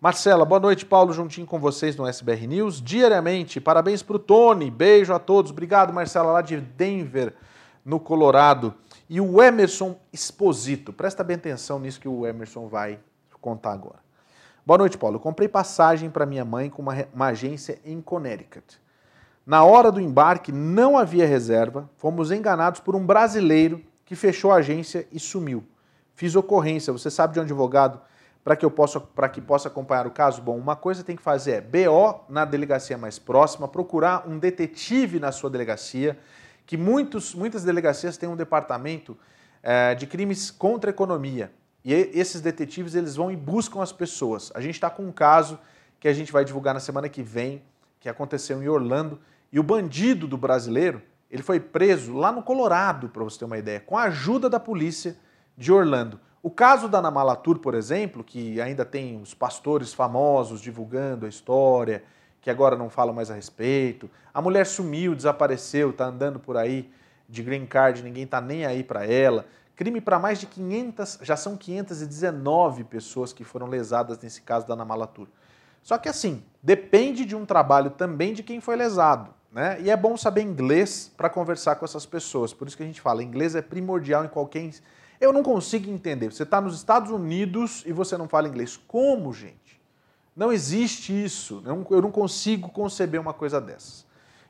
[0.00, 3.60] Marcela, boa noite, Paulo, juntinho com vocês no SBR News, diariamente.
[3.60, 5.52] Parabéns para o Tony, beijo a todos.
[5.52, 7.34] Obrigado, Marcela, lá de Denver,
[7.84, 8.74] no Colorado.
[9.08, 10.92] E o Emerson Exposito.
[10.92, 13.00] Presta bem atenção nisso que o Emerson vai
[13.40, 14.00] contar agora.
[14.66, 15.16] Boa noite, Paulo.
[15.16, 18.78] Eu comprei passagem para minha mãe com uma, uma agência em Connecticut.
[19.46, 24.56] Na hora do embarque não havia reserva, fomos enganados por um brasileiro que fechou a
[24.56, 25.64] agência e sumiu.
[26.14, 26.92] Fiz ocorrência.
[26.92, 27.98] Você sabe de um advogado
[28.44, 30.42] para que eu possa para que possa acompanhar o caso?
[30.42, 35.18] Bom, uma coisa tem que fazer é BO na delegacia mais próxima, procurar um detetive
[35.18, 36.18] na sua delegacia
[36.68, 39.16] que muitos, muitas delegacias têm um departamento
[39.62, 41.50] é, de crimes contra a economia.
[41.82, 44.52] E esses detetives eles vão e buscam as pessoas.
[44.54, 45.58] A gente está com um caso
[45.98, 47.62] que a gente vai divulgar na semana que vem,
[47.98, 49.18] que aconteceu em Orlando,
[49.50, 51.00] e o bandido do brasileiro
[51.30, 54.60] ele foi preso lá no Colorado, para você ter uma ideia, com a ajuda da
[54.60, 55.16] polícia
[55.56, 56.20] de Orlando.
[56.42, 62.04] O caso da Namalatur, por exemplo, que ainda tem os pastores famosos divulgando a história,
[62.40, 64.10] que agora não falam mais a respeito.
[64.32, 66.90] A mulher sumiu, desapareceu, está andando por aí
[67.28, 69.44] de green card, ninguém está nem aí para ela.
[69.76, 74.74] Crime para mais de 500, já são 519 pessoas que foram lesadas nesse caso da
[74.74, 75.28] Namalatur.
[75.82, 79.32] Só que assim, depende de um trabalho também de quem foi lesado.
[79.50, 79.80] Né?
[79.80, 82.52] E é bom saber inglês para conversar com essas pessoas.
[82.52, 84.70] Por isso que a gente fala, inglês é primordial em qualquer.
[85.20, 86.30] Eu não consigo entender.
[86.32, 88.76] Você está nos Estados Unidos e você não fala inglês.
[88.76, 89.67] Como, gente?
[90.38, 91.60] Não existe isso.
[91.66, 94.06] Eu não consigo conceber uma coisa dessas.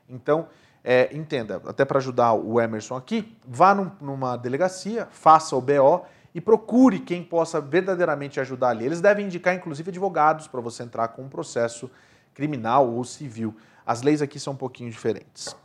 [0.07, 0.47] Então,
[0.83, 6.05] é, entenda, até para ajudar o Emerson aqui, vá num, numa delegacia, faça o BO
[6.33, 8.85] e procure quem possa verdadeiramente ajudar ali.
[8.85, 11.89] Eles devem indicar, inclusive, advogados para você entrar com um processo
[12.35, 13.55] criminal ou civil.
[13.83, 15.55] As leis aqui são um pouquinho diferentes.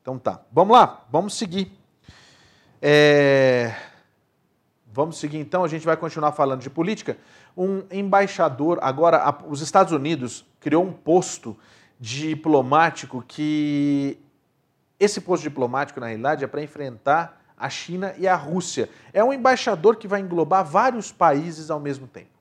[0.00, 1.70] Então tá, vamos lá, vamos seguir.
[2.80, 3.74] É...
[4.90, 7.18] Vamos seguir então, a gente vai continuar falando de política
[7.56, 8.78] um embaixador.
[8.82, 11.56] Agora, a, os Estados Unidos criou um posto
[11.98, 14.18] diplomático que.
[14.98, 18.88] Esse posto diplomático, na realidade, é para enfrentar a China e a Rússia.
[19.12, 22.36] É um embaixador que vai englobar vários países ao mesmo tempo.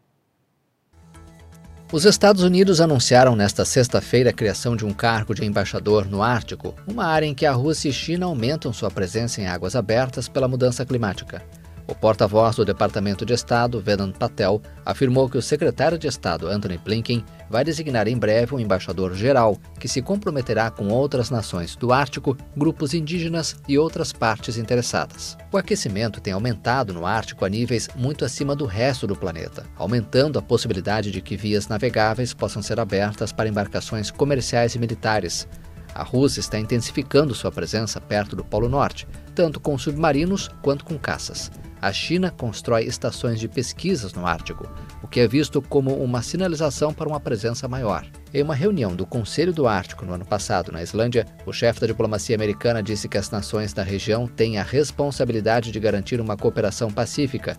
[1.91, 6.73] Os Estados Unidos anunciaram nesta sexta-feira a criação de um cargo de embaixador no Ártico,
[6.87, 10.47] uma área em que a Rússia e China aumentam sua presença em águas abertas pela
[10.47, 11.43] mudança climática.
[11.87, 16.79] O porta-voz do Departamento de Estado, Vedant Patel, afirmou que o secretário de Estado, Anthony
[16.79, 21.93] Blinken, vai designar em breve um embaixador geral que se comprometerá com outras nações do
[21.93, 25.37] Ártico, grupos indígenas e outras partes interessadas.
[25.51, 30.39] O aquecimento tem aumentado no Ártico a níveis muito acima do resto do planeta, aumentando
[30.39, 35.47] a possibilidade de que vias navegáveis possam ser abertas para embarcações comerciais e militares.
[35.95, 40.99] A Rússia está intensificando sua presença perto do Polo Norte, tanto com submarinos quanto com
[40.99, 41.49] caças
[41.85, 44.67] a China constrói estações de pesquisas no Ártico,
[45.03, 48.03] o que é visto como uma sinalização para uma presença maior.
[48.33, 51.85] Em uma reunião do Conselho do Ártico no ano passado na Islândia, o chefe da
[51.85, 56.89] diplomacia americana disse que as nações da região têm a responsabilidade de garantir uma cooperação
[56.89, 57.55] pacífica.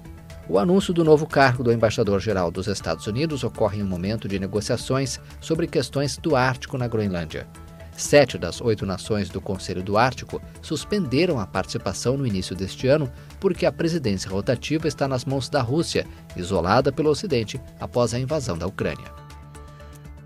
[0.48, 4.40] O anúncio do novo cargo do embaixador-geral dos Estados Unidos ocorre em um momento de
[4.40, 7.46] negociações sobre questões do Ártico na Groenlândia.
[7.96, 13.10] Sete das oito nações do Conselho do Ártico suspenderam a participação no início deste ano
[13.40, 16.06] porque a presidência rotativa está nas mãos da Rússia,
[16.36, 19.26] isolada pelo Ocidente após a invasão da Ucrânia.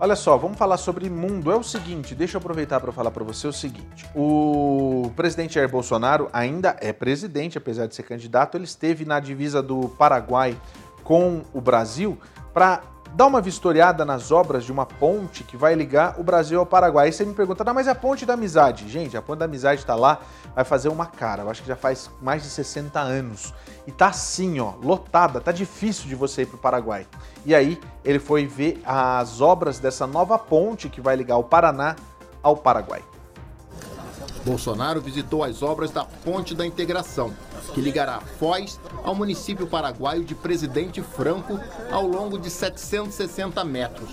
[0.03, 1.53] Olha só, vamos falar sobre mundo.
[1.53, 4.07] É o seguinte, deixa eu aproveitar para falar para você o seguinte.
[4.15, 8.57] O presidente Jair Bolsonaro ainda é presidente, apesar de ser candidato.
[8.57, 10.57] Ele esteve na divisa do Paraguai
[11.05, 12.19] com o Brasil
[12.55, 12.81] para
[13.15, 17.07] dar uma vistoriada nas obras de uma ponte que vai ligar o Brasil ao Paraguai.
[17.07, 18.89] Aí você me pergunta, não, mas é a ponte da amizade?
[18.89, 20.21] Gente, a ponte da amizade está lá,
[20.55, 21.43] vai fazer uma cara.
[21.43, 23.53] Eu acho que já faz mais de 60 anos.
[23.87, 27.07] E tá assim, ó, lotada, tá difícil de você ir para o Paraguai.
[27.45, 31.97] E aí ele foi ver as obras dessa nova ponte que vai ligar o Paraná
[32.43, 33.03] ao Paraguai.
[34.45, 37.33] Bolsonaro visitou as obras da Ponte da Integração,
[37.75, 41.59] que ligará Foz ao município paraguaio de Presidente Franco
[41.91, 44.11] ao longo de 760 metros.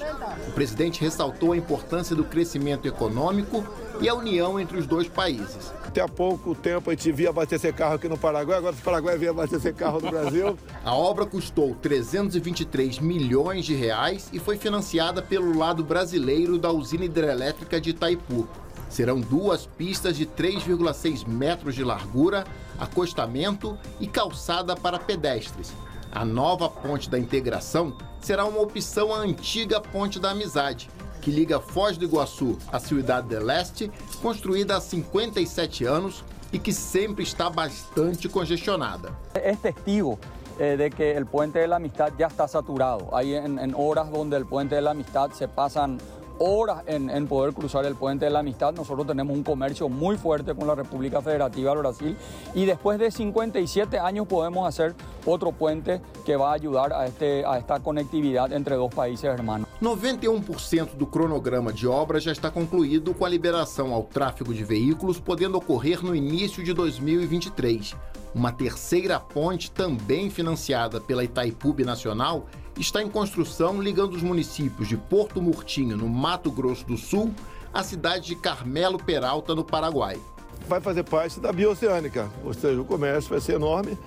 [0.47, 3.63] O presidente ressaltou a importância do crescimento econômico
[3.99, 5.71] e a união entre os dois países.
[5.85, 9.17] Até há pouco tempo a gente via abastecer carro aqui no Paraguai, agora o Paraguai
[9.17, 10.57] vem abastecer carro no Brasil.
[10.83, 17.05] a obra custou 323 milhões de reais e foi financiada pelo lado brasileiro da usina
[17.05, 18.47] hidrelétrica de Itaipu.
[18.89, 22.45] Serão duas pistas de 3,6 metros de largura,
[22.79, 25.73] acostamento e calçada para pedestres.
[26.11, 30.89] A nova ponte da integração será uma opção à antiga ponte da amizade,
[31.21, 36.23] que liga Foz do Iguaçu à Cidade del Leste, construída há 57 anos
[36.53, 39.13] e que sempre está bastante congestionada.
[39.33, 40.17] É testigo
[40.59, 43.09] eh, de que o puente de la amistad já está saturado.
[43.21, 45.97] En horas onde o puente de la amistad se passam
[46.39, 48.73] horas en, poder cruzar el puente de la amistad.
[48.73, 52.17] Nosotros tenemos un comercio muy fuerte con la República Federativa del Brasil
[52.53, 54.95] y después de 57 años podemos hacer
[55.25, 59.67] otro puente que va a ayudar a, este, a esta conectividad entre dos países hermanos.
[59.81, 65.19] 91% do cronograma de obras já está concluído com a liberação ao tráfego de veículos
[65.19, 67.95] podendo ocorrer no início de 2023.
[68.33, 72.45] Uma terceira ponte, também financiada pela Itaipu Nacional,
[72.77, 77.33] está em construção ligando os municípios de Porto Murtinho, no Mato Grosso do Sul,
[77.73, 80.19] à cidade de Carmelo Peralta, no Paraguai.
[80.67, 83.97] Vai fazer parte da bioceânica, ou seja, o comércio vai ser enorme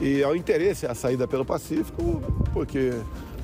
[0.00, 2.92] e há o interesse a saída pelo Pacífico, porque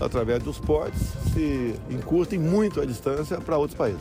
[0.00, 1.00] através dos portos
[1.32, 4.00] se encurtem muito a distância para outros países.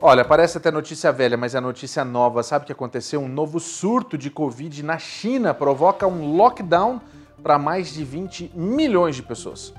[0.00, 2.44] Olha, parece até notícia velha, mas é notícia nova.
[2.44, 3.20] Sabe o que aconteceu?
[3.20, 7.00] Um novo surto de Covid na China provoca um lockdown
[7.42, 9.74] para mais de 20 milhões de pessoas.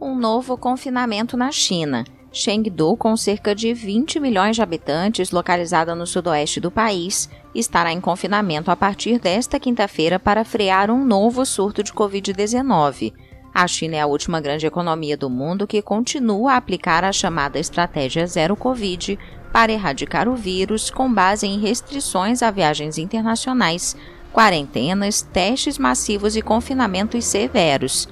[0.00, 2.04] Um novo confinamento na China.
[2.30, 8.00] Chengdu, com cerca de 20 milhões de habitantes, localizada no sudoeste do país, estará em
[8.00, 13.12] confinamento a partir desta quinta-feira para frear um novo surto de Covid-19.
[13.54, 17.56] A China é a última grande economia do mundo que continua a aplicar a chamada
[17.56, 19.16] estratégia zero Covid
[19.52, 23.96] para erradicar o vírus com base em restrições a viagens internacionais,
[24.32, 28.08] quarentenas, testes massivos e confinamentos severos.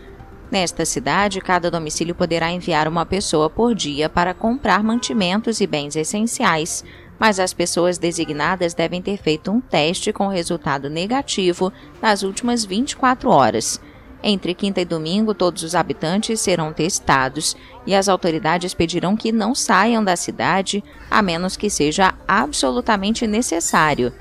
[0.48, 5.96] Nesta cidade, cada domicílio poderá enviar uma pessoa por dia para comprar mantimentos e bens
[5.96, 6.84] essenciais,
[7.18, 13.28] mas as pessoas designadas devem ter feito um teste com resultado negativo nas últimas 24
[13.28, 13.80] horas.
[14.22, 19.54] Entre quinta e domingo, todos os habitantes serão testados e as autoridades pedirão que não
[19.54, 24.12] saiam da cidade a menos que seja absolutamente necessário.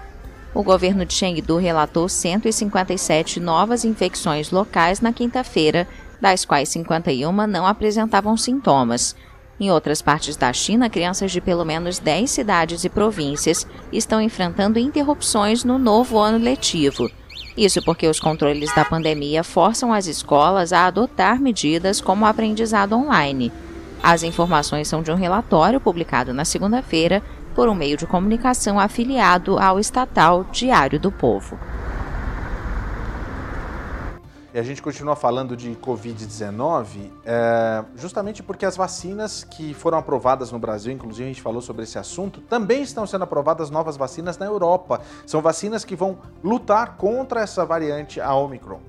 [0.56, 5.88] O governo de Chengdu relatou 157 novas infecções locais na quinta-feira,
[6.20, 9.16] das quais 51 não apresentavam sintomas.
[9.60, 14.80] Em outras partes da China, crianças de pelo menos 10 cidades e províncias estão enfrentando
[14.80, 17.10] interrupções no novo ano letivo.
[17.62, 22.93] Isso porque os controles da pandemia forçam as escolas a adotar medidas como o aprendizado
[22.93, 23.52] online.
[24.02, 27.21] As informações são de um relatório publicado na segunda-feira
[27.54, 31.56] por um meio de comunicação afiliado ao estatal Diário do Povo.
[34.54, 40.52] E a gente continua falando de Covid-19, é, justamente porque as vacinas que foram aprovadas
[40.52, 44.38] no Brasil, inclusive a gente falou sobre esse assunto, também estão sendo aprovadas novas vacinas
[44.38, 45.00] na Europa.
[45.26, 48.82] São vacinas que vão lutar contra essa variante, a Omicron.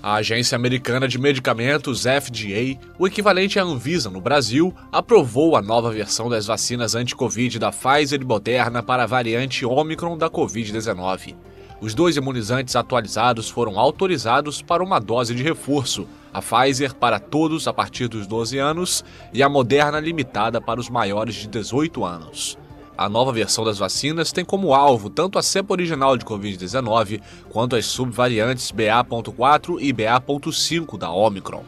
[0.00, 5.90] A Agência Americana de Medicamentos, FDA, o equivalente à Anvisa no Brasil, aprovou a nova
[5.90, 11.36] versão das vacinas anti-Covid da Pfizer e Moderna para a variante Omicron da Covid-19.
[11.82, 17.66] Os dois imunizantes atualizados foram autorizados para uma dose de reforço, a Pfizer para todos
[17.66, 19.04] a partir dos 12 anos
[19.34, 22.56] e a Moderna limitada para os maiores de 18 anos.
[22.96, 27.20] A nova versão das vacinas tem como alvo tanto a cepa original de Covid-19
[27.50, 31.64] quanto as subvariantes BA.4 e BA.5 da Omicron.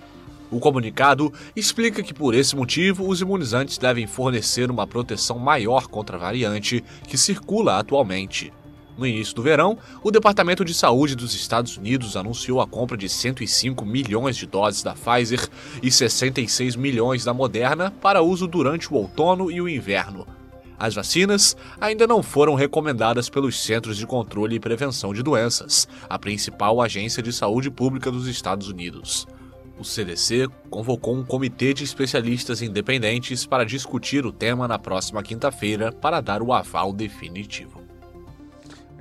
[0.48, 6.16] O comunicado explica que, por esse motivo, os imunizantes devem fornecer uma proteção maior contra
[6.16, 8.52] a variante que circula atualmente.
[8.96, 13.08] No início do verão, o Departamento de Saúde dos Estados Unidos anunciou a compra de
[13.08, 15.48] 105 milhões de doses da Pfizer
[15.82, 20.26] e 66 milhões da Moderna para uso durante o outono e o inverno.
[20.78, 26.18] As vacinas ainda não foram recomendadas pelos Centros de Controle e Prevenção de Doenças, a
[26.18, 29.26] principal agência de saúde pública dos Estados Unidos.
[29.78, 35.90] O CDC convocou um comitê de especialistas independentes para discutir o tema na próxima quinta-feira
[35.90, 37.83] para dar o aval definitivo.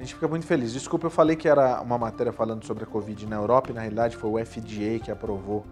[0.04, 0.74] Gente fica muito feliz.
[0.74, 3.80] Desculpa, eu falei que era uma matéria falando sobre a Covid na Europa e na
[3.80, 5.66] realidade foi o FDA que aprovou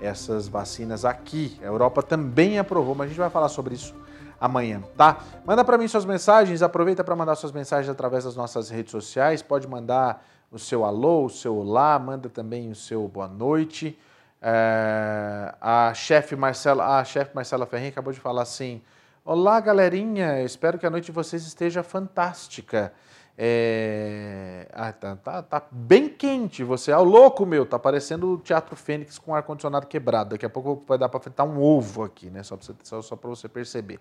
[0.00, 1.60] essas vacinas aqui.
[1.60, 3.94] A Europa também aprovou, mas a gente vai falar sobre isso
[4.40, 5.18] amanhã, tá?
[5.44, 9.42] Manda para mim suas mensagens, aproveita para mandar suas mensagens através das nossas redes sociais,
[9.42, 13.98] pode mandar o seu alô, o seu olá, manda também o seu boa noite.
[14.40, 18.80] É, a chefe Marcela, a chefe Marcela Ferrinha acabou de falar assim:
[19.26, 22.90] "Olá, galerinha, espero que a noite de vocês esteja fantástica."
[23.36, 24.68] É...
[24.72, 26.92] Ah, tá, tá, tá, bem quente você.
[26.92, 27.66] Ah, louco, meu.
[27.66, 30.30] Tá parecendo o Teatro Fênix com ar-condicionado quebrado.
[30.30, 32.42] Daqui a pouco vai dar para fritar um ovo aqui, né?
[32.42, 33.98] Só para você, só, só você perceber.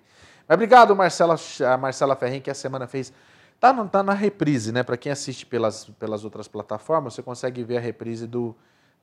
[0.48, 1.36] Mas obrigado, Marcela,
[1.68, 3.12] a Marcela Ferrin, que a semana fez.
[3.60, 4.84] Tá, tá na reprise, né?
[4.84, 8.56] Para quem assiste pelas, pelas outras plataformas, você consegue ver a reprise do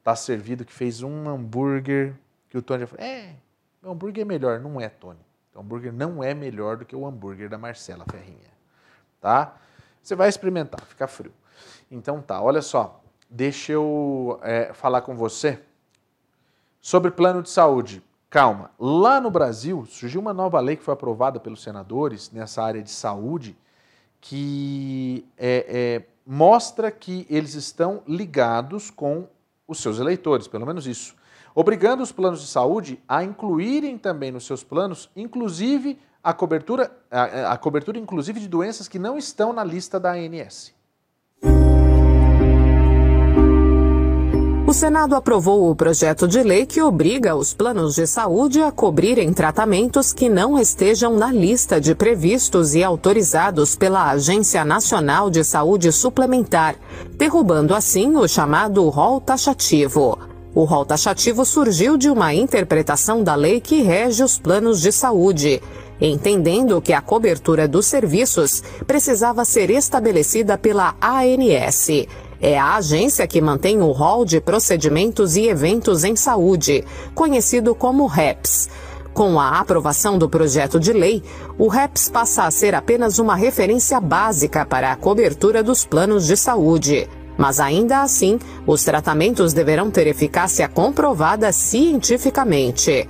[0.02, 2.14] Tá Servido, que fez um hambúrguer
[2.48, 3.34] que o Tony já falou: É,
[3.82, 4.60] o hambúrguer é melhor.
[4.60, 5.18] Não é, Tony.
[5.54, 8.50] O hambúrguer não é melhor do que o hambúrguer da Marcela Ferrinha.
[9.20, 9.56] Tá?
[10.02, 11.32] Você vai experimentar, fica frio.
[11.90, 15.60] Então tá, olha só, deixa eu é, falar com você
[16.80, 18.02] sobre plano de saúde.
[18.28, 22.82] Calma, lá no Brasil surgiu uma nova lei que foi aprovada pelos senadores nessa área
[22.82, 23.56] de saúde
[24.20, 29.26] que é, é, mostra que eles estão ligados com
[29.66, 31.14] os seus eleitores, pelo menos isso,
[31.54, 37.52] obrigando os planos de saúde a incluírem também nos seus planos, inclusive a cobertura, a,
[37.52, 40.72] a cobertura inclusive de doenças que não estão na lista da ANS.
[44.70, 49.32] O Senado aprovou o projeto de lei que obriga os planos de saúde a cobrirem
[49.32, 55.90] tratamentos que não estejam na lista de previstos e autorizados pela Agência Nacional de Saúde
[55.90, 56.76] Suplementar,
[57.16, 60.16] derrubando assim o chamado rol taxativo.
[60.54, 65.60] O rol taxativo surgiu de uma interpretação da lei que rege os planos de saúde
[66.00, 72.06] entendendo que a cobertura dos serviços precisava ser estabelecida pela ANS.
[72.40, 76.84] É a agência que mantém o rol de procedimentos e eventos em saúde,
[77.14, 78.68] conhecido como REPS.
[79.12, 81.22] Com a aprovação do projeto de lei,
[81.58, 86.36] o REPS passa a ser apenas uma referência básica para a cobertura dos planos de
[86.36, 87.08] saúde.
[87.36, 93.08] Mas ainda assim, os tratamentos deverão ter eficácia comprovada cientificamente.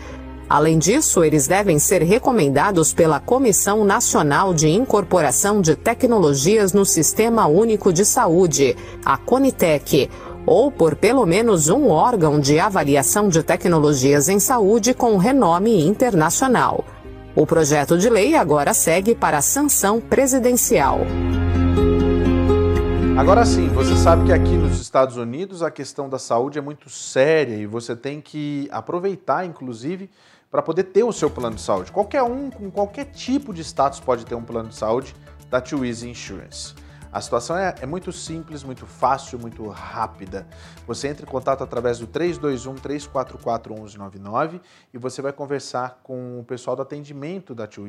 [0.50, 7.46] Além disso, eles devem ser recomendados pela Comissão Nacional de Incorporação de Tecnologias no Sistema
[7.46, 10.10] Único de Saúde, a CONITEC,
[10.44, 16.84] ou por pelo menos um órgão de avaliação de tecnologias em saúde com renome internacional.
[17.36, 20.98] O projeto de lei agora segue para a sanção presidencial.
[23.16, 26.90] Agora sim, você sabe que aqui nos Estados Unidos a questão da saúde é muito
[26.90, 30.10] séria e você tem que aproveitar, inclusive,
[30.50, 31.92] para poder ter o seu plano de saúde.
[31.92, 35.14] Qualquer um com qualquer tipo de status pode ter um plano de saúde
[35.48, 36.74] da Too Insurance.
[37.12, 40.46] A situação é, é, muito simples, muito fácil, muito rápida.
[40.86, 44.60] Você entra em contato através do 321-344-1199
[44.94, 47.88] e você vai conversar com o pessoal do atendimento da Too.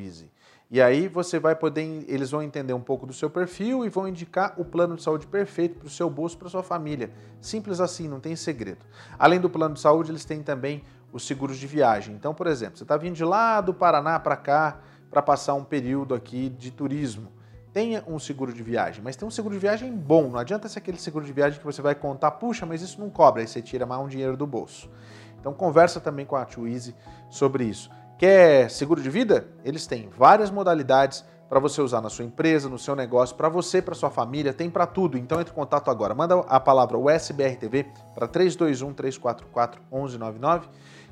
[0.71, 4.07] E aí você vai poder, eles vão entender um pouco do seu perfil e vão
[4.07, 7.11] indicar o plano de saúde perfeito para o seu bolso, para sua família.
[7.39, 8.83] Simples assim, não tem segredo.
[9.19, 10.81] Além do plano de saúde, eles têm também
[11.11, 12.15] os seguros de viagem.
[12.15, 15.63] Então, por exemplo, você está vindo de lá do Paraná para cá para passar um
[15.63, 17.31] período aqui de turismo.
[17.73, 20.29] Tenha um seguro de viagem, mas tem um seguro de viagem bom.
[20.29, 23.09] Não adianta ser aquele seguro de viagem que você vai contar, puxa, mas isso não
[23.09, 24.89] cobra, aí você tira mais um dinheiro do bolso.
[25.39, 26.95] Então conversa também com a Twizy
[27.29, 27.89] sobre isso.
[28.17, 29.47] Quer seguro de vida?
[29.63, 33.81] Eles têm várias modalidades para você usar na sua empresa, no seu negócio, para você,
[33.81, 35.17] para sua família, tem para tudo.
[35.17, 36.13] Então entre em contato agora.
[36.13, 40.69] Manda a palavra USBRTV para 321 344 1199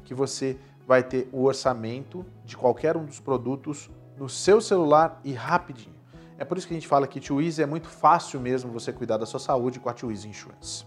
[0.09, 0.57] que você
[0.87, 5.95] vai ter o orçamento de qualquer um dos produtos no seu celular e rapidinho.
[6.35, 9.17] É por isso que a gente fala que Easy é muito fácil mesmo você cuidar
[9.17, 10.83] da sua saúde com a Easy Insurance.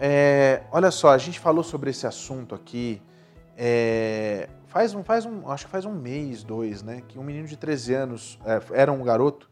[0.00, 3.00] É, olha só, a gente falou sobre esse assunto aqui
[3.56, 7.00] é, faz um, faz um, acho que faz um mês, dois, né?
[7.06, 9.48] Que um menino de 13 anos é, era um garoto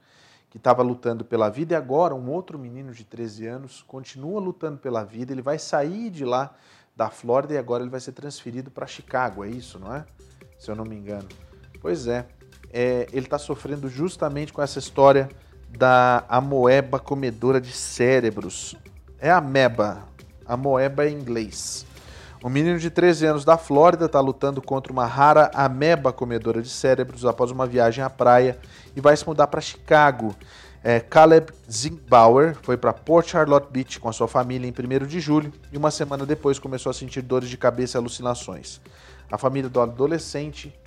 [0.51, 4.79] que estava lutando pela vida e agora um outro menino de 13 anos continua lutando
[4.79, 5.33] pela vida.
[5.33, 6.55] Ele vai sair de lá
[6.97, 10.05] da Flórida e agora ele vai ser transferido para Chicago, é isso, não é?
[10.59, 11.29] Se eu não me engano.
[11.81, 12.27] Pois é,
[12.73, 15.29] é ele está sofrendo justamente com essa história
[15.69, 18.77] da amoeba comedora de cérebros.
[19.19, 20.05] É ameba,
[20.47, 21.85] amoeba em inglês.
[22.45, 26.69] Um menino de 13 anos da Flórida está lutando contra uma rara ameba comedora de
[26.69, 28.59] cérebros após uma viagem à praia
[28.95, 30.35] e vai se mudar para Chicago.
[30.87, 35.19] É, Caleb Zimbauer foi para Port Charlotte Beach com a sua família em 1 de
[35.19, 38.83] julho e uma semana depois começou a sentir dores de cabeça e alucinações.
[39.33, 40.79] A família do adolescente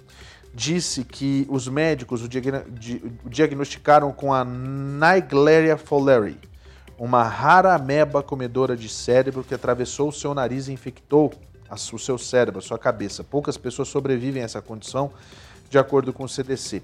[0.54, 2.30] disse que os médicos o,
[3.26, 6.39] diagnosticaram com a Naegleria fowleri,
[6.95, 11.34] uma rara ameba comedora de cérebro que atravessou o seu nariz e infectou
[11.72, 13.24] o seu cérebro, a sua cabeça.
[13.24, 15.12] Poucas pessoas sobrevivem a essa condição,
[15.72, 16.84] de acordo com o CDC.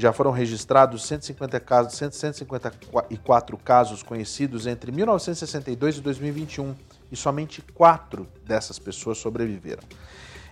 [0.00, 6.72] Já foram registrados 150 casos, 154 casos conhecidos entre 1962 e 2021
[7.10, 9.82] e somente quatro dessas pessoas sobreviveram.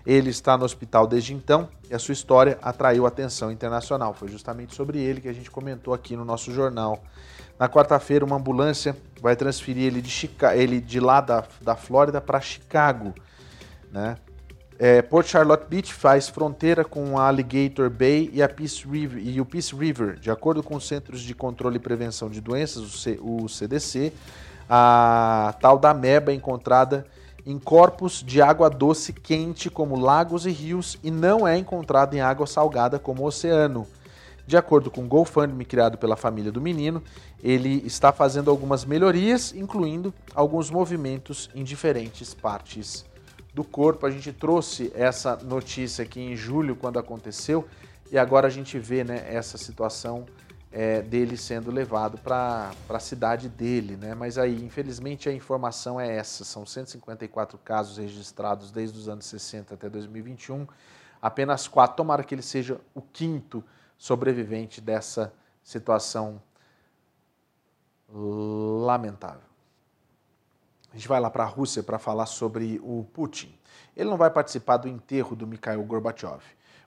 [0.05, 4.13] Ele está no hospital desde então e a sua história atraiu atenção internacional.
[4.15, 7.01] Foi justamente sobre ele que a gente comentou aqui no nosso jornal.
[7.57, 12.21] Na quarta-feira, uma ambulância vai transferir ele de, Chica ele de lá da, da Flórida
[12.21, 13.15] para Chicago.
[13.93, 14.17] Né?
[14.79, 19.41] É, Port Charlotte Beach faz fronteira com a Alligator Bay e, a Peace River, e
[19.41, 20.19] o Peace River.
[20.19, 24.13] De acordo com os Centros de Controle e Prevenção de Doenças, o, C, o CDC,
[24.69, 27.07] a tal da meba é encontrada
[27.47, 32.21] em corpos de água doce quente, como lagos e rios, e não é encontrada em
[32.21, 33.87] água salgada, como o oceano.
[34.47, 37.03] De acordo com o GoFundMe criado pela família do menino,
[37.43, 43.07] ele está fazendo algumas melhorias, incluindo alguns movimentos em diferentes partes
[43.57, 44.05] do corpo.
[44.05, 47.67] A gente trouxe essa notícia aqui em julho, quando aconteceu,
[48.13, 50.27] e agora a gente vê né, essa situação
[50.71, 53.97] é, dele sendo levado para a cidade dele.
[53.97, 54.15] Né?
[54.15, 59.73] Mas aí, infelizmente, a informação é essa: são 154 casos registrados desde os anos 60
[59.73, 60.67] até 2021,
[61.23, 61.97] apenas quatro.
[61.97, 63.65] Tomara que ele seja o quinto
[63.97, 65.33] sobrevivente dessa
[65.65, 66.43] situação
[68.07, 69.46] lamentável.
[70.97, 73.55] A gente vai lá para a Rússia para falar sobre o Putin.
[73.95, 76.41] Ele não vai participar do enterro do Mikhail Gorbachev,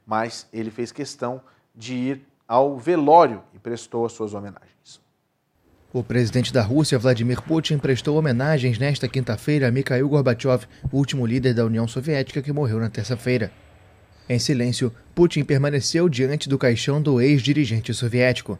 [0.04, 1.40] mas ele fez questão
[1.76, 5.00] de ir ao velório e prestou as suas homenagens.
[5.94, 11.54] O presidente da Rússia, Vladimir Putin, prestou homenagens nesta quinta-feira a Mikhail Gorbachev, último líder
[11.54, 13.52] da União Soviética que morreu na terça-feira.
[14.28, 18.58] Em silêncio, Putin permaneceu diante do caixão do ex-dirigente soviético.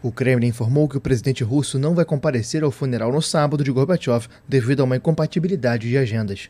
[0.00, 3.72] O Kremlin informou que o presidente russo não vai comparecer ao funeral no sábado de
[3.72, 6.48] Gorbachev devido a uma incompatibilidade de agendas.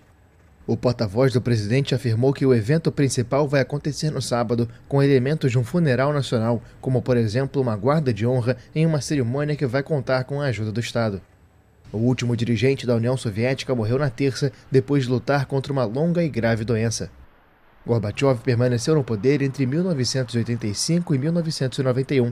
[0.67, 5.51] O porta-voz do presidente afirmou que o evento principal vai acontecer no sábado, com elementos
[5.51, 9.65] de um funeral nacional, como por exemplo uma guarda de honra em uma cerimônia que
[9.65, 11.23] vai contar com a ajuda do Estado.
[11.91, 16.23] O último dirigente da União Soviética morreu na terça depois de lutar contra uma longa
[16.23, 17.11] e grave doença.
[17.87, 22.31] Gorbachev permaneceu no poder entre 1985 e 1991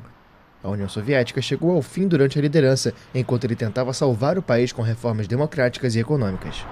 [0.62, 4.72] a União Soviética chegou ao fim durante a liderança, enquanto ele tentava salvar o país
[4.72, 6.64] com reformas democráticas e econômicas.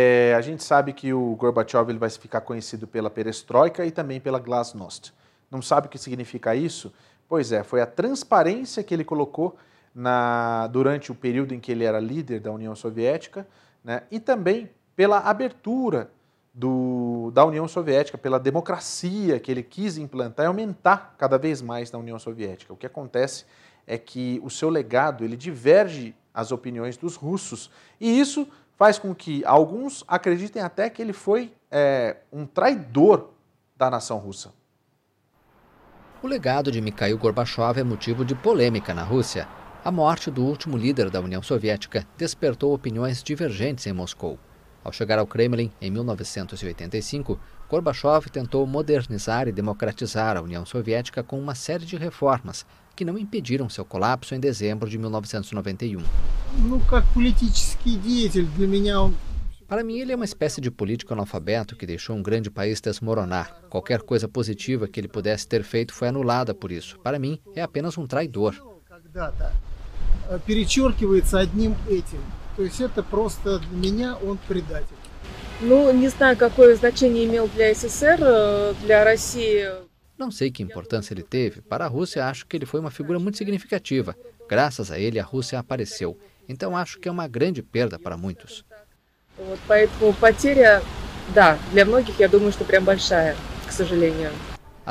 [0.00, 4.20] É, a gente sabe que o Gorbachev ele vai ficar conhecido pela perestroika e também
[4.20, 5.12] pela glasnost.
[5.50, 6.92] Não sabe o que significa isso?
[7.28, 9.56] Pois é, foi a transparência que ele colocou
[9.94, 13.46] na, durante o período em que ele era líder da União Soviética
[13.84, 16.10] né, e também pela abertura
[16.54, 21.90] do, da União Soviética, pela democracia que ele quis implantar e aumentar cada vez mais
[21.90, 22.72] na União Soviética.
[22.72, 23.44] O que acontece
[23.86, 29.14] é que o seu legado ele diverge as opiniões dos russos e isso faz com
[29.14, 33.30] que alguns acreditem até que ele foi é, um traidor
[33.76, 34.52] da nação russa.
[36.22, 39.48] O legado de Mikhail Gorbachev é motivo de polêmica na Rússia.
[39.84, 44.38] A morte do último líder da União Soviética despertou opiniões divergentes em Moscou.
[44.84, 47.38] Ao chegar ao Kremlin em 1985,
[47.70, 53.16] Gorbachev tentou modernizar e democratizar a União Soviética com uma série de reformas que não
[53.16, 56.02] impediram seu colapso em dezembro de 1991.
[59.66, 63.56] Para mim, ele é uma espécie de político analfabeto que deixou um grande país desmoronar.
[63.70, 66.98] Qualquer coisa positiva que ele pudesse ter feito foi anulada por isso.
[66.98, 68.54] Para mim, é apenas um traidor.
[72.55, 74.95] То есть это просто для меня он предатель.
[75.61, 79.67] Ну, не знаю, какое значение имел для СССР, э, для России.
[80.17, 81.61] Não sei que importância ele teve.
[81.61, 84.15] Para a Rússia, acho que ele foi uma figura muito significativa.
[84.49, 86.17] Graças a ele, a Rússia apareceu.
[86.47, 88.65] Então, acho que é uma grande perda para muitos.
[89.37, 90.81] Вот поэтому потеря,
[91.35, 93.35] да, для многих, я думаю, что прям большая,
[93.67, 94.31] к сожалению.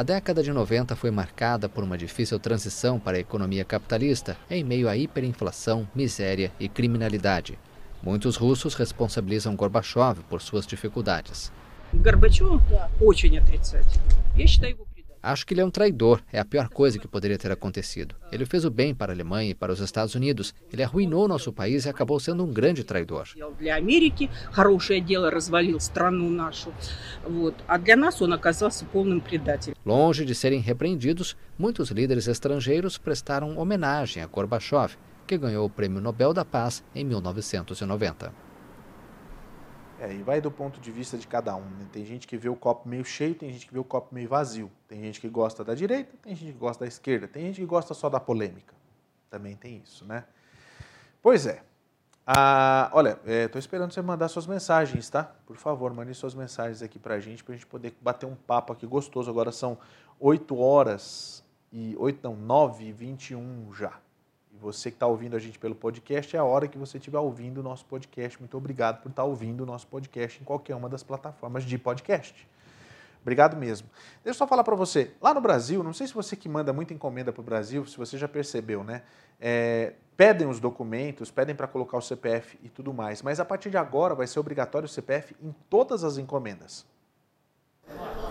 [0.00, 4.62] A década de 90 foi marcada por uma difícil transição para a economia capitalista, em
[4.62, 7.58] meio à hiperinflação, miséria e criminalidade.
[8.02, 11.50] Muitos russos responsabilizam Gorbachev por suas dificuldades.
[11.94, 12.60] Gorbachev
[13.00, 14.04] очень отрицательный.
[14.36, 14.86] Я считаю его
[15.23, 16.21] Acho que ele é um traidor.
[16.33, 18.15] É a pior coisa que poderia ter acontecido.
[18.31, 20.53] Ele fez o bem para a Alemanha e para os Estados Unidos.
[20.71, 23.27] Ele arruinou nosso país e acabou sendo um grande traidor.
[29.85, 34.95] Longe de serem repreendidos, muitos líderes estrangeiros prestaram homenagem a Gorbachev,
[35.27, 38.50] que ganhou o Prêmio Nobel da Paz em 1990.
[40.01, 41.61] É, e vai do ponto de vista de cada um.
[41.61, 41.85] Né?
[41.91, 44.27] Tem gente que vê o copo meio cheio, tem gente que vê o copo meio
[44.27, 44.71] vazio.
[44.87, 47.67] Tem gente que gosta da direita, tem gente que gosta da esquerda, tem gente que
[47.67, 48.73] gosta só da polêmica.
[49.29, 50.23] Também tem isso, né?
[51.21, 51.61] Pois é.
[52.25, 55.35] Ah, olha, estou é, esperando você mandar suas mensagens, tá?
[55.45, 58.35] Por favor, mande suas mensagens aqui para a gente, para a gente poder bater um
[58.35, 59.29] papo aqui gostoso.
[59.29, 59.77] Agora são
[60.19, 63.99] 8 horas e 8, não, 9 e 21 já
[64.61, 67.57] você que está ouvindo a gente pelo podcast, é a hora que você estiver ouvindo
[67.57, 68.39] o nosso podcast.
[68.39, 71.77] Muito obrigado por estar tá ouvindo o nosso podcast em qualquer uma das plataformas de
[71.77, 72.47] podcast.
[73.21, 73.87] Obrigado mesmo.
[74.23, 76.71] Deixa eu só falar para você, lá no Brasil, não sei se você que manda
[76.71, 79.03] muita encomenda para o Brasil, se você já percebeu, né?
[79.39, 83.69] É, pedem os documentos, pedem para colocar o CPF e tudo mais, mas a partir
[83.69, 86.85] de agora vai ser obrigatório o CPF em todas as encomendas.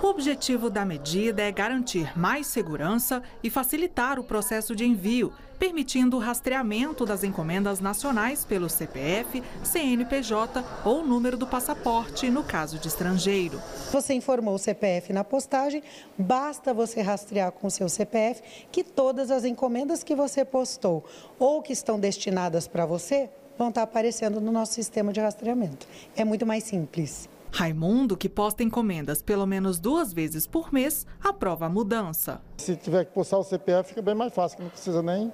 [0.02, 6.16] O objetivo da medida é garantir mais segurança e facilitar o processo de envio, permitindo
[6.16, 12.88] o rastreamento das encomendas nacionais pelo CPF, CNPJ ou número do passaporte, no caso de
[12.88, 13.60] estrangeiro.
[13.92, 15.82] Você informou o CPF na postagem,
[16.16, 18.42] basta você rastrear com o seu CPF
[18.72, 21.04] que todas as encomendas que você postou
[21.38, 23.28] ou que estão destinadas para você
[23.58, 25.86] vão estar aparecendo no nosso sistema de rastreamento.
[26.16, 27.28] É muito mais simples.
[27.52, 32.40] Raimundo, que posta encomendas pelo menos duas vezes por mês, aprova a mudança.
[32.56, 35.32] Se tiver que postar o CPF, fica bem mais fácil, não precisa nem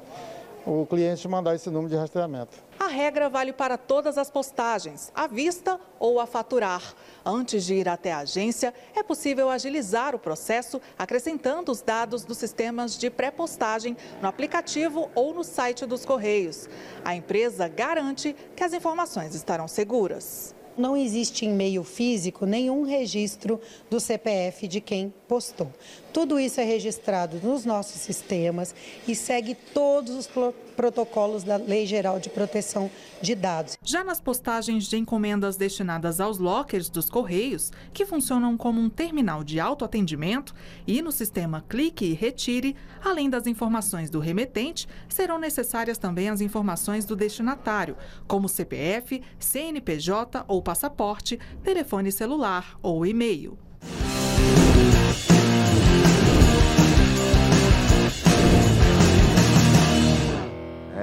[0.67, 2.57] o cliente mandar esse número de rastreamento.
[2.79, 6.83] A regra vale para todas as postagens, à vista ou a faturar.
[7.25, 12.37] Antes de ir até a agência, é possível agilizar o processo acrescentando os dados dos
[12.39, 16.69] sistemas de pré-postagem no aplicativo ou no site dos Correios.
[17.05, 23.61] A empresa garante que as informações estarão seguras não existe em meio físico nenhum registro
[23.91, 25.71] do CPF de quem postou.
[26.17, 28.75] Tudo isso é registrado nos nossos sistemas
[29.07, 30.27] e segue todos os
[30.75, 32.91] protocolos da Lei Geral de Proteção
[33.21, 33.77] de Dados.
[33.85, 39.45] Já nas postagens de encomendas destinadas aos lockers dos Correios, que funcionam como um terminal
[39.45, 40.55] de autoatendimento,
[40.87, 46.41] e no sistema Clique e Retire, além das informações do remetente, serão necessárias também as
[46.41, 47.95] informações do destinatário,
[48.27, 53.66] como CPF, CNPJ ou passaporte, telefone celular ou e-mail.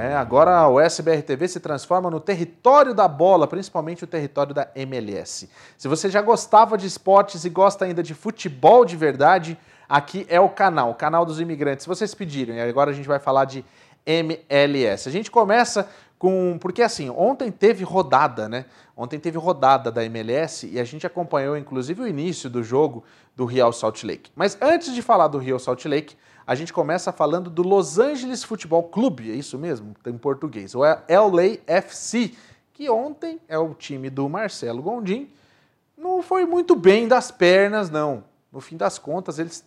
[0.04, 5.50] É, agora o SBR-TV se transforma no território da bola, principalmente o território da MLS.
[5.78, 10.42] Se você já gostava de esportes e gosta ainda de futebol de verdade, aqui é
[10.42, 11.84] o canal, o canal dos imigrantes.
[11.84, 13.64] Se vocês pedirem, agora a gente vai falar de
[14.06, 15.08] MLS.
[15.08, 15.88] A gente começa
[16.20, 16.58] com.
[16.60, 18.66] Porque assim, ontem teve rodada, né?
[18.98, 23.06] Ontem teve rodada da MLS e a gente acompanhou inclusive o início do jogo
[23.38, 24.32] do Real Salt Lake.
[24.36, 28.44] Mas antes de falar do Real Salt Lake, a gente começa falando do Los Angeles
[28.44, 29.96] Futebol Clube, é isso mesmo?
[30.06, 32.36] Em português, o LAFC,
[32.74, 35.30] que ontem é o time do Marcelo Gondim.
[35.98, 38.26] Não foi muito bem das pernas, não.
[38.52, 39.64] No fim das contas, eles,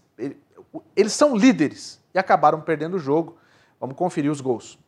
[0.95, 3.39] eles são líderes e acabaram perdendo o jogo.
[3.81, 4.79] Vamos conferir os gols.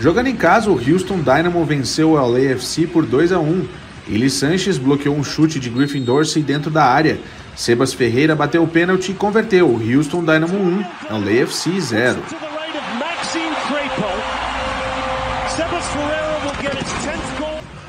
[0.00, 3.68] Jogando em casa, o Houston Dynamo venceu o LAFC por 2 a 1.
[4.08, 7.20] Eli Sanches bloqueou um chute de Griffin Dorsey dentro da área
[7.60, 9.68] Sebas Ferreira bateu o pênalti e converteu.
[9.68, 12.22] Houston Dynamo 1, LAFC 0.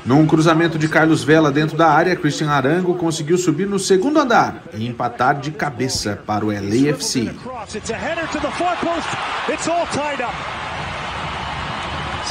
[0.04, 4.62] Num cruzamento de Carlos Vela dentro da área, Christian Arango conseguiu subir no segundo andar
[4.74, 7.30] e empatar de cabeça para o LAFC.
[9.48, 9.68] It's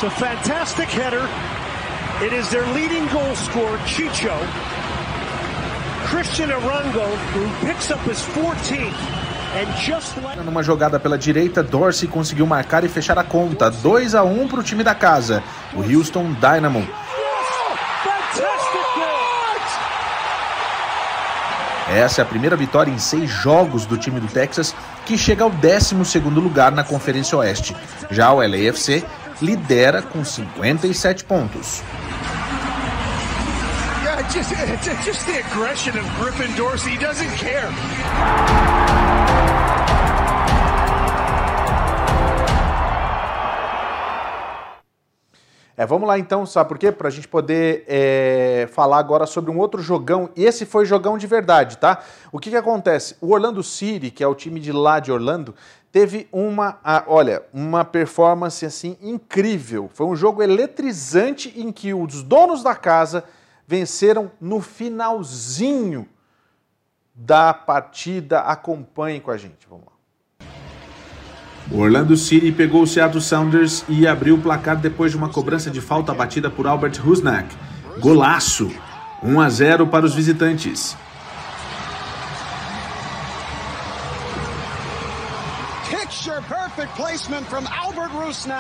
[0.04, 1.28] a fantastic header.
[2.22, 4.30] It is their leading goal scorer, Chicho,
[6.12, 8.94] Christian Arango, who picks up his 14th.
[10.44, 13.72] Numa jogada pela direita, Dorsey conseguiu marcar e fechar a conta.
[13.72, 15.42] 2 a 1 para o time da casa,
[15.74, 16.86] o Houston Dynamo.
[21.90, 25.50] Essa é a primeira vitória em seis jogos do time do Texas, que chega ao
[25.50, 25.96] 12
[26.30, 27.76] lugar na Conferência Oeste.
[28.10, 29.04] Já o LAFC
[29.42, 31.82] lidera com 57 pontos
[34.32, 34.54] Just,
[35.04, 36.92] just the aggression of Griffin Dorsey.
[36.92, 37.68] He doesn't care.
[45.76, 46.94] É, vamos lá então, sabe por quê?
[46.94, 50.30] Para a gente poder é, falar agora sobre um outro jogão.
[50.34, 52.02] e Esse foi jogão de verdade, tá?
[52.32, 53.18] O que, que acontece?
[53.20, 55.54] O Orlando City, que é o time de lá de Orlando,
[55.92, 59.90] teve uma, olha, uma performance assim incrível.
[59.94, 63.26] Foi um jogo eletrizante em que os donos da casa
[63.72, 66.06] venceram no finalzinho
[67.16, 68.42] da partida.
[68.42, 70.48] Acompanhe com a gente, vamos lá.
[71.72, 75.72] O Orlando City pegou o Seattle Sounders e abriu o placar depois de uma cobrança
[75.72, 77.56] de falta batida por Albert Husnak.
[78.02, 78.70] Golaço!
[79.24, 80.98] 1 a 0 para os visitantes.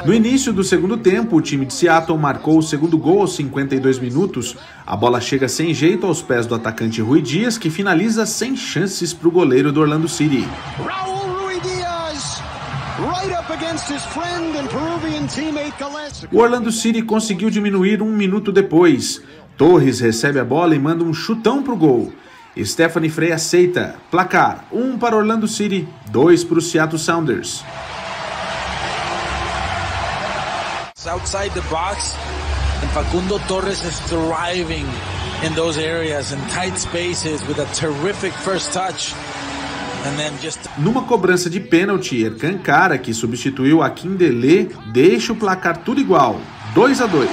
[0.05, 3.99] No início do segundo tempo, o time de Seattle marcou o segundo gol aos 52
[3.99, 4.57] minutos.
[4.86, 9.14] A bola chega sem jeito aos pés do atacante Rui Dias, que finaliza sem chances
[9.14, 10.45] para o goleiro do Orlando City.
[16.32, 19.22] O Orlando City conseguiu diminuir um minuto depois.
[19.55, 22.14] Torres recebe a bola e manda um chutão para o gol.
[22.59, 23.95] Stephanie Frey aceita.
[24.09, 27.64] Placar: 1 um para Orlando City, 2 para o Seattle Sounders.
[31.08, 32.16] Outside the box,
[32.84, 34.86] and Facundo Torres is thriving
[35.43, 39.16] in those areas in tight spaces with a terrific first touch.
[40.39, 40.60] Just...
[40.78, 46.39] Numa cobrança de pênalti, Erkan Cara, que substituiu a Kindele, deixa o placar tudo igual,
[46.76, 47.30] 2 a 2.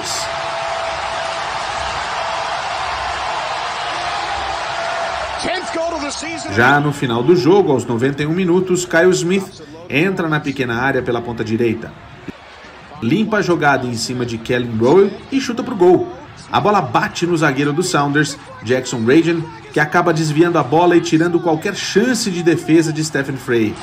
[6.57, 11.21] Já no final do jogo, aos 91 minutos, Kyle Smith entra na pequena área pela
[11.21, 12.08] ponta direita.
[13.03, 16.09] Limpa a jogada em cima de Kellen Rowe e chuta para o gol.
[16.51, 21.01] A bola bate no zagueiro do Sounders, Jackson Ragen, que acaba desviando a bola e
[21.01, 23.75] tirando qualquer chance de defesa de Stephen Frey.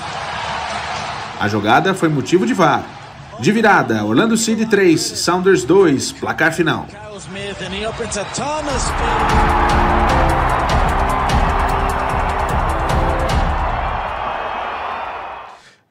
[1.40, 2.84] A jogada foi motivo de VAR.
[3.40, 6.88] De virada, Orlando City 3, Sounders 2, placar final.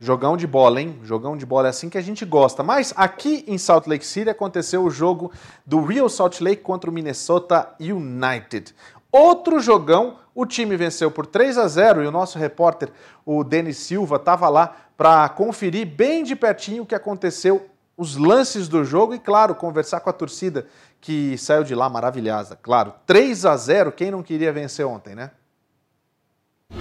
[0.05, 1.01] Jogão de bola, hein?
[1.03, 2.63] Jogão de bola é assim que a gente gosta.
[2.63, 5.33] Mas aqui em Salt Lake City aconteceu o jogo
[5.65, 8.75] do Real Salt Lake contra o Minnesota United.
[9.11, 12.91] Outro jogão, o time venceu por 3 a 0 e o nosso repórter,
[13.25, 18.69] o Denis Silva, estava lá para conferir bem de pertinho o que aconteceu, os lances
[18.69, 20.67] do jogo e, claro, conversar com a torcida
[21.01, 22.59] que saiu de lá maravilhosa.
[22.61, 25.31] Claro, 3 a 0 quem não queria vencer ontem, né?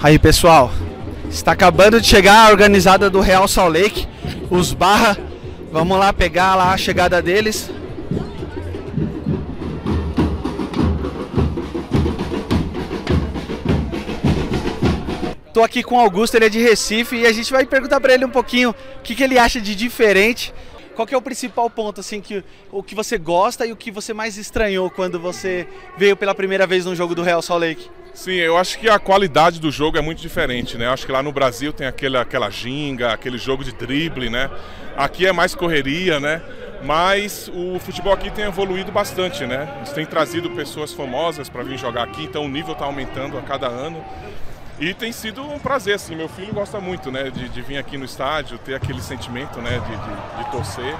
[0.01, 0.71] Aí, pessoal,
[1.33, 4.07] Está acabando de chegar a organizada do Real Salt Lake,
[4.51, 5.17] os Barra.
[5.71, 7.71] Vamos lá pegar lá a chegada deles.
[15.51, 18.13] Tô aqui com o Augusto, ele é de Recife e a gente vai perguntar para
[18.13, 20.53] ele um pouquinho o que, que ele acha de diferente
[20.95, 24.13] qual é o principal ponto assim que o que você gosta e o que você
[24.13, 25.67] mais estranhou quando você
[25.97, 27.89] veio pela primeira vez num jogo do Real Salt Lake?
[28.13, 30.85] Sim, eu acho que a qualidade do jogo é muito diferente, né?
[30.85, 34.51] Eu acho que lá no Brasil tem aquele, aquela ginga, aquele jogo de drible, né?
[34.95, 36.39] Aqui é mais correria, né?
[36.83, 39.67] Mas o futebol aqui tem evoluído bastante, né?
[39.77, 43.41] Eles têm trazido pessoas famosas para vir jogar aqui, então o nível está aumentando a
[43.41, 44.03] cada ano.
[44.79, 46.15] E tem sido um prazer, assim.
[46.15, 47.31] Meu filho gosta muito, né?
[47.31, 49.79] De, de vir aqui no estádio, ter aquele sentimento, né?
[49.79, 50.95] De, de, de torcer.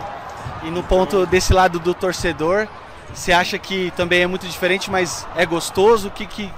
[0.64, 2.68] E no ponto desse lado do torcedor,
[3.14, 6.08] você acha que também é muito diferente, mas é gostoso?
[6.08, 6.52] O que, que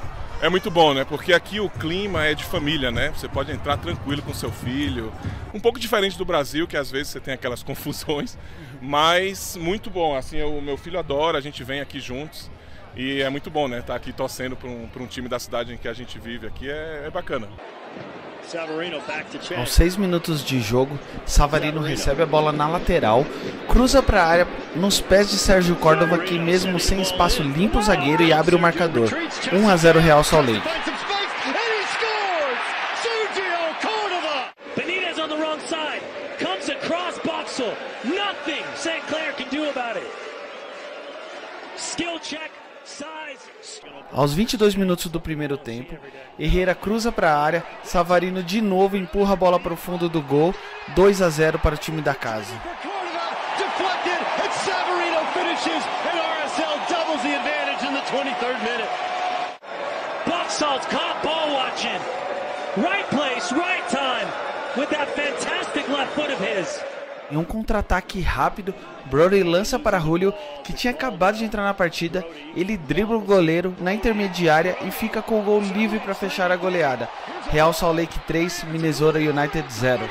[0.46, 1.04] é muito bom, né?
[1.04, 3.12] Porque aqui o clima é de família, né?
[3.16, 5.12] Você pode entrar tranquilo com seu filho.
[5.52, 8.38] Um pouco diferente do Brasil, que às vezes você tem aquelas confusões,
[8.80, 10.16] mas muito bom.
[10.16, 12.52] Assim, o meu filho adora, a gente vem aqui juntos.
[12.96, 13.80] E é muito bom, né?
[13.80, 16.46] Estar tá aqui torcendo para um, um time da cidade em que a gente vive
[16.46, 17.50] aqui é, é bacana.
[19.58, 23.26] Aos seis minutos de jogo, Savarino recebe a bola na lateral,
[23.68, 27.82] cruza para a área nos pés de Sérgio Córdova, que mesmo sem espaço limpa o
[27.82, 29.10] zagueiro e abre o marcador.
[29.52, 30.62] 1 a 0 Real Salt Lake.
[41.78, 42.55] Skill check.
[44.16, 45.97] Aos 22 minutos do primeiro tempo,
[46.39, 50.22] Herrera cruza para a área, Savarino de novo empurra a bola para o fundo do
[50.22, 50.55] gol,
[50.95, 52.53] 2 a 0 para o time da casa.
[62.78, 63.05] Right place, right
[67.32, 68.73] Em um contra-ataque rápido,
[69.05, 70.32] Brody lança para Julio,
[70.63, 72.23] que tinha acabado de entrar na partida.
[72.55, 76.55] Ele dribla o goleiro na intermediária e fica com o gol livre para fechar a
[76.55, 77.09] goleada.
[77.49, 80.09] Real Salt Lake 3, Minnesota United 0.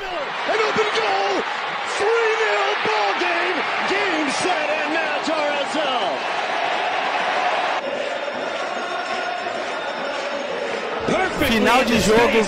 [11.47, 12.41] Final de jogo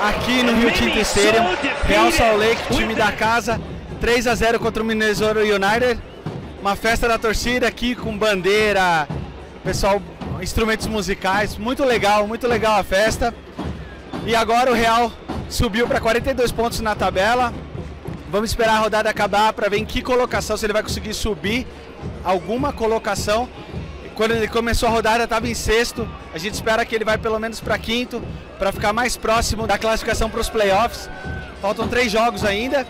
[0.00, 1.56] aqui no Rio Tinto Stadium.
[1.84, 3.60] Real Salt Lake, time da casa,
[4.02, 5.96] 3 a 0 contra o Minnesota United.
[6.60, 9.06] Uma festa da torcida aqui com bandeira,
[9.62, 10.02] pessoal,
[10.42, 13.32] instrumentos musicais, muito legal, muito legal a festa.
[14.26, 15.12] E agora o Real
[15.48, 17.54] subiu para 42 pontos na tabela.
[18.28, 21.64] Vamos esperar a rodada acabar para ver em que colocação, se ele vai conseguir subir
[22.24, 23.48] alguma colocação.
[24.16, 26.08] Quando ele começou a rodada estava em sexto.
[26.34, 28.20] A gente espera que ele vai pelo menos para quinto,
[28.58, 31.08] para ficar mais próximo da classificação para os playoffs.
[31.60, 32.84] Faltam três jogos ainda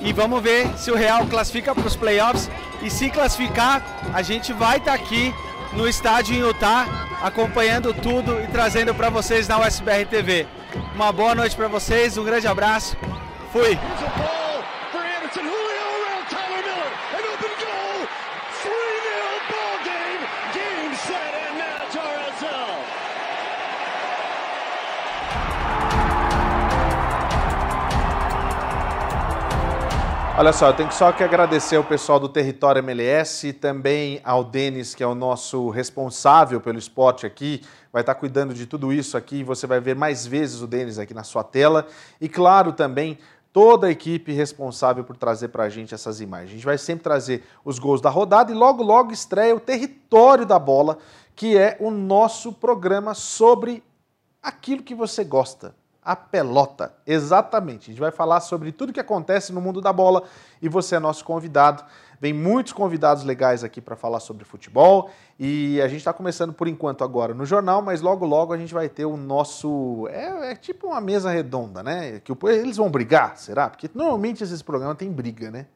[0.00, 2.50] e vamos ver se o Real classifica para os playoffs.
[2.82, 3.82] E se classificar,
[4.12, 5.34] a gente vai estar tá aqui
[5.72, 6.86] no estádio em Utah,
[7.22, 10.46] acompanhando tudo e trazendo para vocês na USBR TV.
[10.94, 12.96] Uma boa noite para vocês, um grande abraço.
[13.52, 13.78] Fui!
[30.38, 34.94] Olha só, eu tenho só que agradecer ao pessoal do Território MLS, também ao Denis,
[34.94, 39.42] que é o nosso responsável pelo esporte aqui, vai estar cuidando de tudo isso aqui,
[39.42, 41.86] você vai ver mais vezes o Denis aqui na sua tela.
[42.20, 43.16] E claro, também
[43.50, 46.50] toda a equipe responsável por trazer para a gente essas imagens.
[46.50, 50.44] A gente vai sempre trazer os gols da rodada e logo, logo estreia o Território
[50.44, 50.98] da Bola,
[51.34, 53.82] que é o nosso programa sobre
[54.42, 55.74] aquilo que você gosta
[56.06, 56.94] a pelota.
[57.04, 57.90] Exatamente.
[57.90, 60.22] A gente vai falar sobre tudo que acontece no mundo da bola
[60.62, 61.84] e você é nosso convidado.
[62.20, 66.68] Vem muitos convidados legais aqui para falar sobre futebol e a gente está começando por
[66.68, 70.54] enquanto agora no jornal, mas logo logo a gente vai ter o nosso é, é
[70.54, 72.20] tipo uma mesa redonda, né?
[72.20, 73.68] Que eles vão brigar, será?
[73.68, 75.66] Porque normalmente esses programas têm briga, né?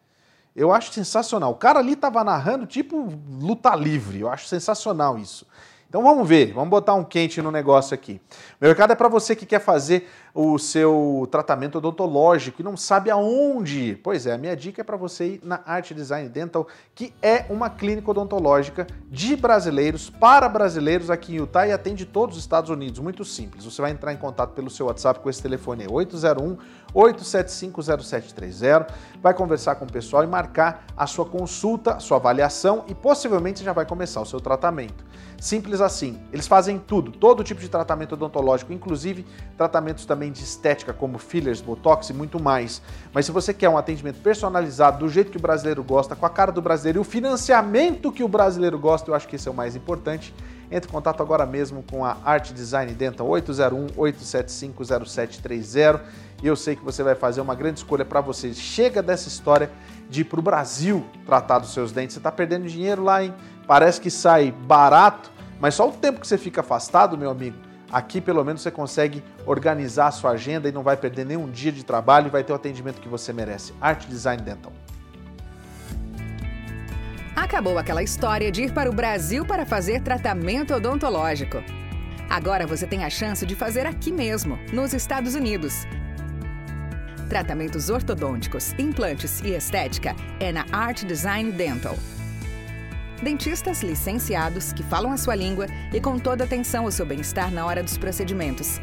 [0.55, 1.51] Eu acho sensacional.
[1.51, 4.21] O cara ali tava narrando tipo luta livre.
[4.21, 5.45] Eu acho sensacional isso.
[5.91, 8.21] Então vamos ver, vamos botar um quente no negócio aqui.
[8.61, 13.99] Recado é para você que quer fazer o seu tratamento odontológico e não sabe aonde.
[14.01, 17.45] Pois é, a minha dica é para você ir na Art Design Dental, que é
[17.51, 22.71] uma clínica odontológica de brasileiros para brasileiros aqui em Utah e atende todos os Estados
[22.71, 23.01] Unidos.
[23.01, 23.65] Muito simples.
[23.65, 26.57] Você vai entrar em contato pelo seu WhatsApp com esse telefone 801
[26.95, 28.87] 8750730,
[29.23, 33.73] vai conversar com o pessoal e marcar a sua consulta, sua avaliação e possivelmente já
[33.73, 35.05] vai começar o seu tratamento.
[35.41, 36.21] Simples assim.
[36.31, 39.25] Eles fazem tudo, todo tipo de tratamento odontológico, inclusive
[39.57, 42.83] tratamentos também de estética, como fillers, botox e muito mais.
[43.13, 46.31] Mas se você quer um atendimento personalizado, do jeito que o brasileiro gosta, com a
[46.31, 49.51] cara do brasileiro e o financiamento que o brasileiro gosta, eu acho que esse é
[49.51, 50.35] o mais importante.
[50.71, 56.05] Entre em contato agora mesmo com a Art Design Dental 801 875 0730
[56.43, 58.53] e eu sei que você vai fazer uma grande escolha para você.
[58.55, 59.71] Chega dessa história
[60.09, 62.15] de ir para o Brasil tratar dos seus dentes.
[62.15, 63.35] Você está perdendo dinheiro lá, hein?
[63.67, 65.31] Parece que sai barato,
[65.61, 67.57] mas só o tempo que você fica afastado, meu amigo,
[67.93, 71.71] aqui pelo menos você consegue organizar a sua agenda e não vai perder nenhum dia
[71.71, 73.75] de trabalho e vai ter o atendimento que você merece.
[73.81, 74.73] Art Design Dental.
[77.37, 81.63] Acabou aquela história de ir para o Brasil para fazer tratamento odontológico.
[82.29, 85.85] Agora você tem a chance de fazer aqui mesmo, nos Estados Unidos.
[87.31, 91.97] Tratamentos ortodônticos, implantes e estética é na Art Design Dental.
[93.23, 97.65] Dentistas licenciados que falam a sua língua e com toda atenção ao seu bem-estar na
[97.65, 98.81] hora dos procedimentos.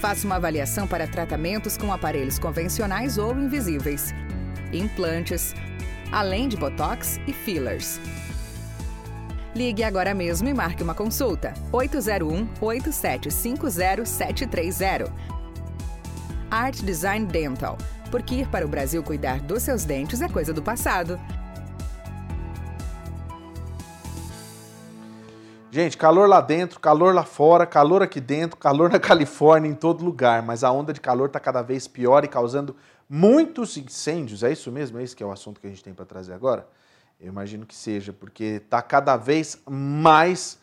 [0.00, 4.14] Faça uma avaliação para tratamentos com aparelhos convencionais ou invisíveis,
[4.72, 5.54] implantes,
[6.10, 8.00] além de botox e fillers.
[9.54, 11.52] Ligue agora mesmo e marque uma consulta.
[11.70, 15.37] 801 8750 730
[16.50, 17.76] Art Design Dental,
[18.10, 21.18] porque ir para o Brasil cuidar dos seus dentes é coisa do passado.
[25.70, 30.02] Gente, calor lá dentro, calor lá fora, calor aqui dentro, calor na Califórnia, em todo
[30.02, 32.74] lugar, mas a onda de calor está cada vez pior e causando
[33.08, 34.42] muitos incêndios.
[34.42, 34.98] É isso mesmo?
[34.98, 36.66] É isso que é o assunto que a gente tem para trazer agora?
[37.20, 40.58] Eu imagino que seja, porque está cada vez mais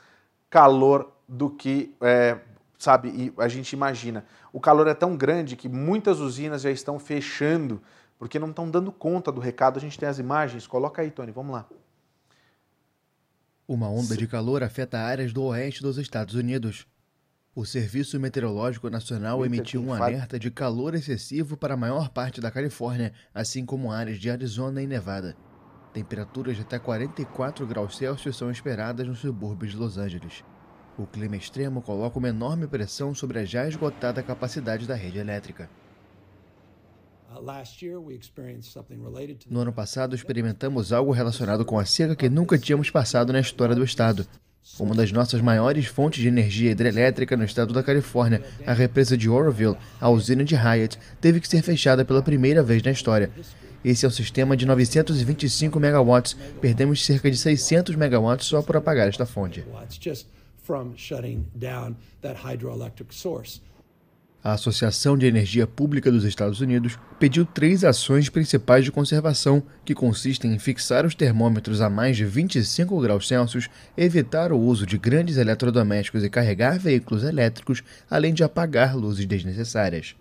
[0.50, 2.38] calor do que, é,
[2.86, 4.24] sabe, a gente imagina
[4.54, 7.82] o calor é tão grande que muitas usinas já estão fechando
[8.18, 9.78] porque não estão dando conta do recado.
[9.78, 11.68] A gente tem as imagens, coloca aí, Tony, vamos lá.
[13.68, 16.88] Uma onda de calor afeta áreas do oeste dos Estados Unidos.
[17.56, 22.52] O Serviço Meteorológico Nacional emitiu um alerta de calor excessivo para a maior parte da
[22.52, 25.36] Califórnia, assim como áreas de Arizona e Nevada.
[25.92, 30.44] Temperaturas de até 44 graus Celsius são esperadas nos subúrbios de Los Angeles.
[30.98, 35.70] O clima extremo coloca uma enorme pressão sobre a já esgotada capacidade da rede elétrica.
[37.30, 37.42] Uh,
[39.50, 43.76] no ano passado, experimentamos algo relacionado com a seca que nunca tínhamos passado na história
[43.76, 44.26] do estado.
[44.80, 49.30] Uma das nossas maiores fontes de energia hidrelétrica no estado da Califórnia, a represa de
[49.30, 53.30] Oroville, a usina de Hyatt, teve que ser fechada pela primeira vez na história.
[53.84, 56.36] Esse é um sistema de 925 megawatts.
[56.62, 59.64] Perdemos cerca de 600 megawatts só por apagar esta fonte.
[64.44, 69.96] A Associação de Energia Pública dos Estados Unidos pediu três ações principais de conservação, que
[69.96, 75.00] consistem em fixar os termômetros a mais de 25 graus Celsius, evitar o uso de
[75.00, 80.16] grandes eletrodomésticos e carregar veículos elétricos, além de apagar luzes desnecessárias.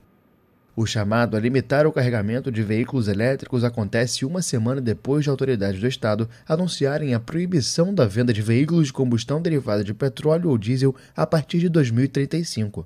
[0.77, 5.81] O chamado a limitar o carregamento de veículos elétricos acontece uma semana depois de autoridades
[5.81, 10.59] do Estado anunciarem a proibição da venda de veículos de combustão derivada de petróleo ou
[10.59, 12.85] diesel a partir de 2035.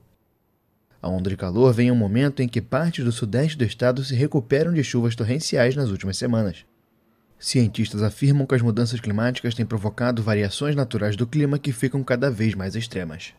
[1.01, 4.05] A onda de calor vem em um momento em que partes do sudeste do estado
[4.05, 6.67] se recuperam de chuvas torrenciais nas últimas semanas.
[7.39, 12.31] Cientistas afirmam que as mudanças climáticas têm provocado variações naturais do clima que ficam cada
[12.31, 13.33] vez mais extremas.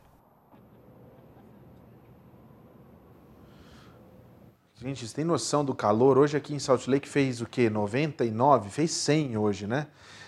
[4.81, 6.17] Gente, você tem noção do calor?
[6.17, 7.69] Hoje aqui em Salt Lake fez o quê?
[7.69, 8.69] 99?
[8.69, 9.87] Fez 100 hoje, né?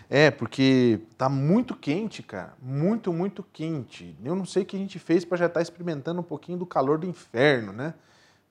[0.09, 2.53] É, porque tá muito quente, cara.
[2.61, 4.13] Muito, muito quente.
[4.21, 6.57] Eu não sei o que a gente fez para já estar tá experimentando um pouquinho
[6.57, 7.93] do calor do inferno, né?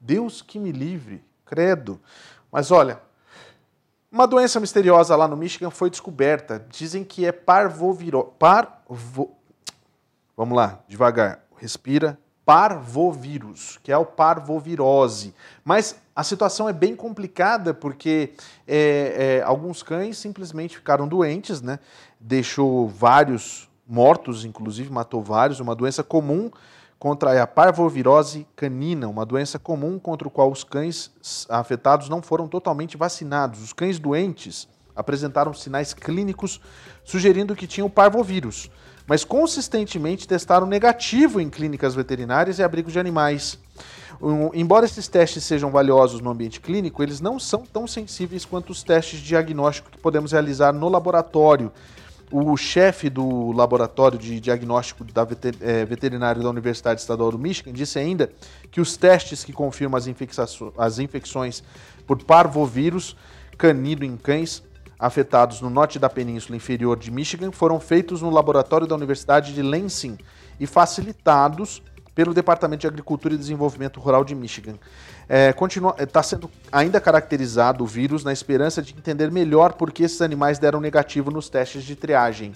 [0.01, 2.01] Deus que me livre, credo.
[2.51, 2.99] Mas olha,
[4.11, 6.65] uma doença misteriosa lá no Michigan foi descoberta.
[6.71, 8.31] Dizem que é parvovirose.
[8.39, 9.37] Parvo...
[10.35, 11.45] Vamos lá, devagar.
[11.59, 12.19] Respira.
[12.51, 15.33] Parvovírus, que é o parvovirose.
[15.65, 18.33] Mas a situação é bem complicada porque
[18.67, 21.79] é, é, alguns cães simplesmente ficaram doentes, né?
[22.19, 26.51] deixou vários mortos, inclusive matou vários, uma doença comum
[26.99, 31.13] contra a parvovirose canina, uma doença comum contra o qual os cães
[31.49, 33.63] afetados não foram totalmente vacinados.
[33.63, 36.61] Os cães doentes apresentaram sinais clínicos
[37.05, 38.69] sugerindo que tinham parvovírus,
[39.11, 43.59] mas consistentemente testaram negativo em clínicas veterinárias e abrigos de animais.
[44.23, 48.71] Um, embora esses testes sejam valiosos no ambiente clínico, eles não são tão sensíveis quanto
[48.71, 51.73] os testes de diagnóstico que podemos realizar no laboratório.
[52.31, 57.73] O chefe do laboratório de diagnóstico da veter, é, veterinário da Universidade Estadual do Michigan
[57.73, 58.31] disse ainda
[58.71, 60.07] que os testes que confirmam as,
[60.79, 61.65] as infecções
[62.07, 63.17] por parvovírus
[63.59, 64.63] canino em cães
[65.01, 69.63] afetados no norte da Península Inferior de Michigan foram feitos no laboratório da Universidade de
[69.63, 70.19] Lansing
[70.61, 71.83] e facilitados
[72.15, 74.75] pelo Departamento de Agricultura e Desenvolvimento Rural de Michigan.
[75.99, 80.21] Está é, sendo ainda caracterizado o vírus na esperança de entender melhor por que esses
[80.21, 82.53] animais deram negativo nos testes de triagem.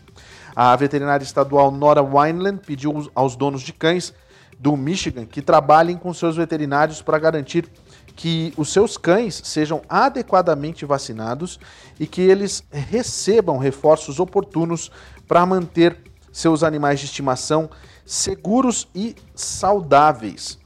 [0.54, 4.12] A veterinária estadual Nora Wineland pediu aos donos de cães
[4.58, 7.68] do Michigan que trabalhem com seus veterinários para garantir
[8.16, 11.58] que os seus cães sejam adequadamente vacinados
[11.98, 14.90] e que eles recebam reforços oportunos
[15.26, 15.96] para manter
[16.32, 17.70] seus animais de estimação
[18.04, 20.58] seguros e saudáveis.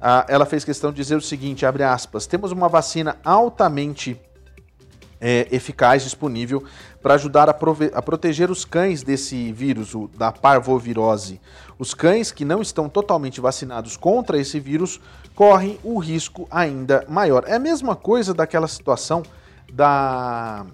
[0.00, 4.20] Ah, ela fez questão de dizer o seguinte, abre aspas, temos uma vacina altamente
[5.20, 6.64] é, eficaz disponível
[7.02, 11.40] para ajudar a, a, proteger os cães desse vírus, o, da parvovirose.
[11.78, 15.00] Os cães que não estão totalmente vacinados contra esse vírus
[15.34, 17.44] correm o risco ainda maior.
[17.46, 19.22] É a mesma coisa daquela situação
[19.72, 20.66] da,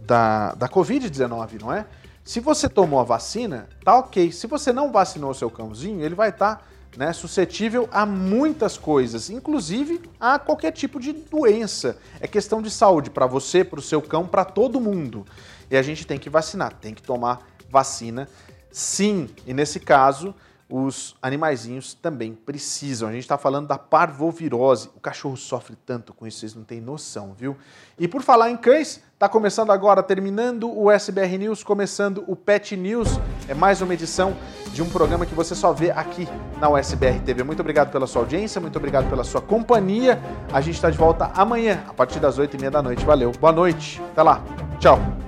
[0.00, 1.86] da, da Covid-19, não é?
[2.24, 4.30] Se você tomou a vacina, tá ok.
[4.32, 6.62] Se você não vacinou seu cãozinho, ele vai estar tá,
[6.98, 11.96] né, suscetível a muitas coisas, inclusive a qualquer tipo de doença.
[12.18, 15.24] É questão de saúde para você, para o seu cão, para todo mundo.
[15.70, 18.28] E a gente tem que vacinar, tem que tomar vacina,
[18.72, 19.30] sim.
[19.46, 20.34] E nesse caso,
[20.68, 23.08] os animaizinhos também precisam.
[23.08, 24.90] A gente está falando da parvovirose.
[24.94, 27.56] O cachorro sofre tanto com isso, vocês não têm noção, viu?
[27.98, 32.76] E por falar em cães, está começando agora, terminando o SBR News, começando o Pet
[32.76, 33.08] News.
[33.48, 34.36] É mais uma edição
[34.72, 36.28] de um programa que você só vê aqui
[36.60, 37.42] na USBR TV.
[37.42, 40.20] Muito obrigado pela sua audiência, muito obrigado pela sua companhia.
[40.52, 43.04] A gente está de volta amanhã, a partir das 8h30 da noite.
[43.04, 44.44] Valeu, boa noite, até lá,
[44.78, 45.27] tchau.